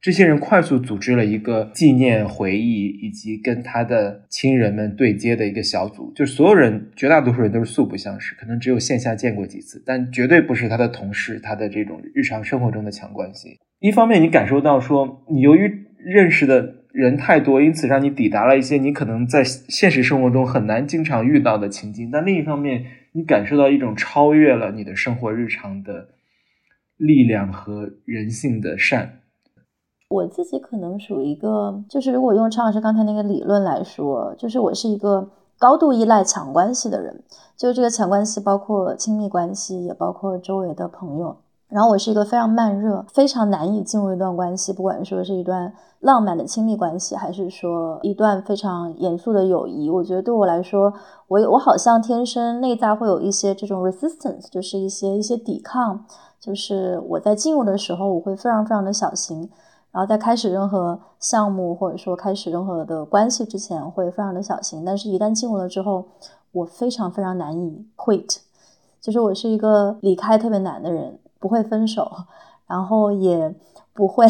[0.00, 13.58] 这些人快速组织了一个纪念、回忆以及跟他的亲人们对接的一个小组，就是所有人，绝大多数人都是素不相识，可能只有线下见过几次，但绝对不是他的同事，他的这种日常生活中的强关系。
[13.80, 15.68] 一方面，你感受到说，你由于
[15.98, 26.10] 认识的人太多，因此让你抵达了一些你可能在现实生活中很难经常遇到的情境；但另一方面，你感受到一种超越了你的生活日常的
[26.96, 29.22] 力量和人性的善。
[30.08, 35.28] 我自己可能属于一个，就是如果用常老师刚才那个理论来说，就是我是一个
[35.58, 37.22] 高度依赖强关系的人，
[37.58, 41.36] 就是这个强关系包括亲密关系，也包括周围的朋友。
[41.68, 49.90] 然后我是一个非常慢热，非常难以进入一段关系，不管说是一段浪漫的亲密关系，还是说一段非常严肃的友谊。
[49.90, 50.90] 我觉得对我来说，
[51.26, 56.02] 我我好像天生内在会有一些这种 resistance，就是一些一些抵抗，
[56.40, 59.50] 就是我在进入的时候，我会非常非常的小心。
[59.90, 64.84] 然后在开始任何项目或者说开始任何的关系之前，会非常的小心。
[64.84, 66.04] 但是，一旦进入了之后，
[66.52, 68.36] 我非常非常难以 quit，
[69.00, 72.06] 就是我是一个离开特别难的人，不会分手，
[72.66, 73.54] 然后也
[73.94, 74.26] 不会，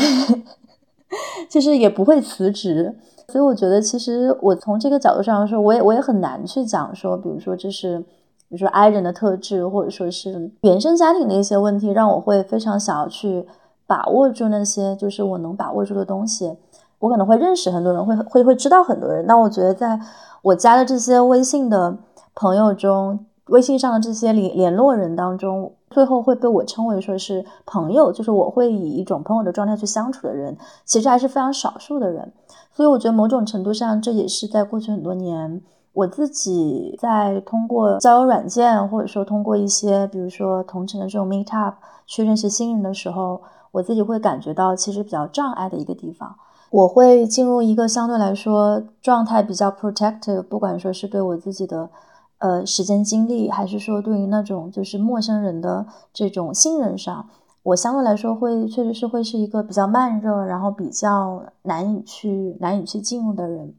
[1.50, 2.96] 就是也不会辞职。
[3.26, 8.06] 所以，我觉得其实我从这个角度上说，我也我也很难去讲说，比如说这是，比
[8.50, 13.46] 如说 I 人的特质，或者说是原生家庭的一些问题，让我会非常想要去。
[13.88, 16.54] 把握住那些就是我能把握住的东西，
[16.98, 19.24] 我可能会认识很多人，会会会知道很多人。
[19.26, 19.98] 那我觉得，在
[20.42, 21.96] 我加的这些微信的
[22.34, 32.30] 朋友中，微信上的这些联联络人当中，最后会被我称为说是朋友，就是我会以一种朋友的状态去相处的人，其实还是非常少数的人。
[32.70, 35.62] 所以我觉得某种程度上，这也是在过去很多年，
[35.92, 41.76] 我自己在通过交友软件，或者说通过一些比如说同城的这种 meet up
[42.06, 43.40] 去认识新人的时候。
[43.70, 46.34] 我自己会感觉到，其实比较障碍的一个地方，
[46.70, 51.90] 我会进入一个相对来说状态比较 protective，不管说是对我自己的
[52.38, 57.28] 呃时间精力，还是说对于那种就是陌生人的这种信任上，
[57.62, 63.74] 我相对来说会确实是会是一个比较慢热，然后比较难以去难以去进入的人。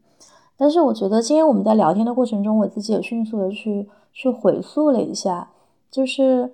[0.60, 5.48] 但是我觉得今天我们在聊天的过程中，我自己也迅速的去去回溯了一下，
[5.90, 6.52] 就是。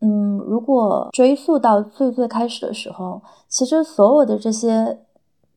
[0.00, 5.00] 嗯，如果追溯到最最开始的时候，其实所有的这些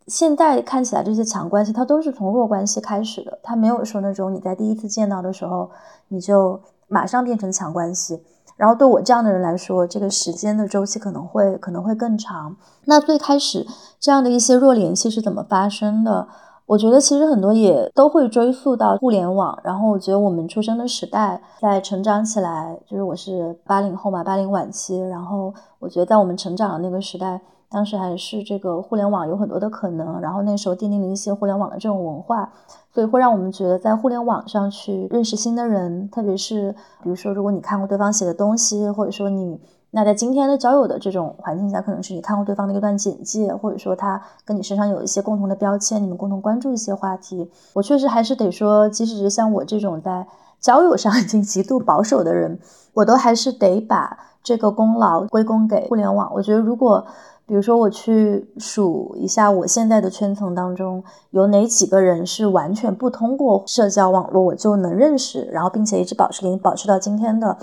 [0.07, 3.37] 现在看起来这些强关系，它都是从弱关系开始的。
[3.43, 5.69] 它没有说那种你在第一次见到的时候，
[6.07, 8.23] 你就马上变成强关系。
[8.57, 12.55] 然后对我这样的人来说，这个时间的周期可能会可能会更长。
[12.85, 13.67] 那最开始
[13.99, 16.28] 这样的一些弱联系是怎么发生的？
[16.71, 32.49] 我觉得其实很多也都会追溯到互联网，然后我觉得我们出生的时代，在成长起来，就是我是八零后嘛，八零晚期，然后我觉得在我们成长的那个时代，当时还是这个互联网有很多的可能，然后那时候奠定了一些互联网的这种文化，
[32.93, 36.71] 所以会让我们觉得在互联网上去认识新的人，特别是
[37.03, 39.59] 比如说如果你看过对方写的东西，或者说你。
[39.92, 47.51] 那在今天的交友的这种环境下，可能是你看过对方的一段简介，或者说他跟你身上有一些共同的标签，你们共同关注一些话题。
[47.74, 50.26] 我确实还是得说，即使是像我这种在
[50.59, 52.58] 交友上已经极度保守的人，
[52.93, 56.32] 我都还是得把这个功劳归功给互联网。
[56.34, 57.05] 我觉得如果
[57.46, 67.58] 比如说，我去数一下我现在的圈层当中有哪几个人是完全不通过社交网络我就能认识，然后并且一直保持联系保持到今天的，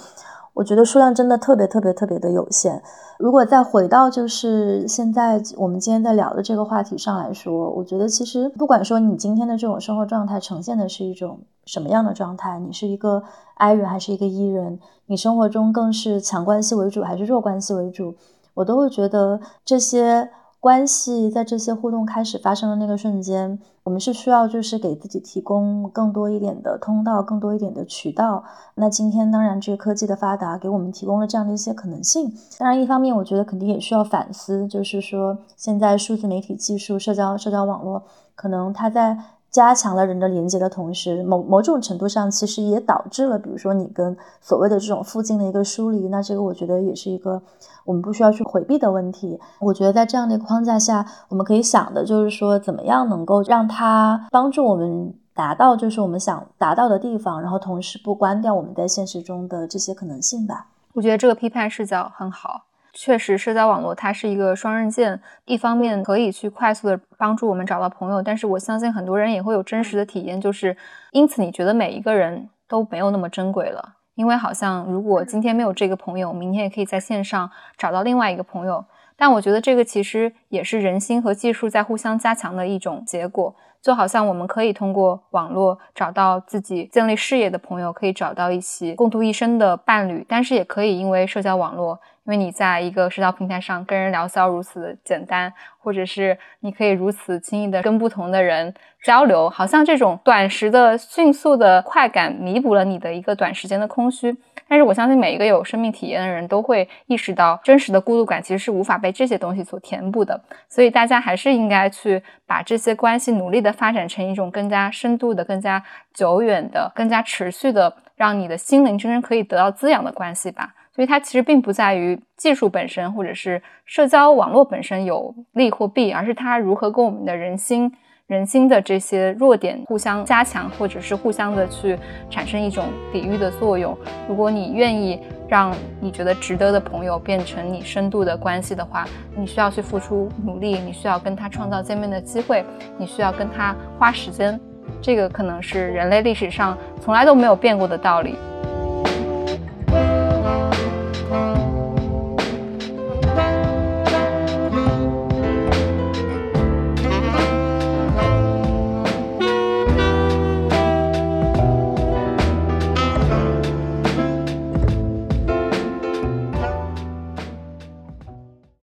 [0.58, 2.82] 我觉得数量真的特别特别特别的有限。
[3.16, 13.22] 如果再回到就是现在我们今天在聊的这个话题上来说，我觉得其实不管说你今天的这种生活状态呈现的是一种什么样的状态，你是一个
[13.54, 18.16] I 人还是一个 E 人，你生活中更是强关系为主还是弱关系为主？
[18.54, 20.28] 我都会觉得这些
[20.60, 28.42] 关系在这些互动开始发生的那个瞬间，我们是需要就是给自己提供更多一点的通道，更多一点的渠道。
[28.74, 32.32] 那今天当然这个科技的发达给我们提供了这样的一些可能性。
[32.58, 38.02] 当然一方面我觉得肯定也需要反思，就是说现在数字媒体技术、社交社交网络
[38.34, 39.16] 可能它在。
[39.58, 46.06] 加强了人的连接的同时，某某种程度上，其实也导致了，比如说你跟所谓的这种附近的一个疏离。
[46.06, 47.42] 那这个我觉得也是一个
[47.84, 49.36] 我们不需要去回避的问题。
[49.58, 60.68] 我觉得在这样的一个框架下，我们可以想的就是说，怎么样能够让它帮助我们达到就是我们想达到的地方，然后同时不关掉我们在现实中的这些可能性吧。
[60.94, 62.67] 我觉得这个批判视角很好。
[63.00, 70.76] 确实，社交网络它是一个双刃剑，一方面可以去快速的帮助我们找到朋友，但是我相信很多人也会有真实的体验，就是
[71.12, 78.84] 因此你觉得每一个人都没有那么珍贵了，因为好像如果今天没有这个朋友，明天也可以在线上找到另外一个朋友。
[79.16, 92.00] 但我觉得这个其实也是人心和技术在互相加强的一种结果，就好像我们可以通过网络找到自己建立事业的朋友，可以找到一起共度一生的伴侣，但是也可以因为社交网络。
[92.28, 104.36] 因为你在一个社交平台上跟人聊骚如此的简单，或者是你可以如此轻易的跟不同的人交流，好像这种短时的、迅速的快感弥补了你的一个短时间的空虚。
[104.68, 110.38] 但是我相信每一个有生命体验的人都会意识到，真实的孤独感其实是无法被这些东西所填补的。
[110.68, 115.82] 所以大家还是应该去把这些关系努力的发展成一种更加深度的、更加
[116.12, 120.74] 久远的、更加持续的，让你的心灵真正可以得到滋养的关系吧。
[120.98, 127.88] 所以它其实并不在于技术本身，或者是社交网络本身有利或弊，而是它如何跟我们的人心、
[128.26, 131.96] 人心的这些弱点互相加强，或者是互相的去
[132.28, 133.96] 产生一种抵御的作用。
[134.28, 139.06] 如果你愿意让你觉得值得的朋友变成你深度的关系的话，
[139.36, 142.64] 你需要去付出努力，你需要跟他创造见面的机会，
[142.96, 144.58] 你需要跟他花时间。
[145.00, 148.34] 这个可能是人类历史上从来都没有变过的道理。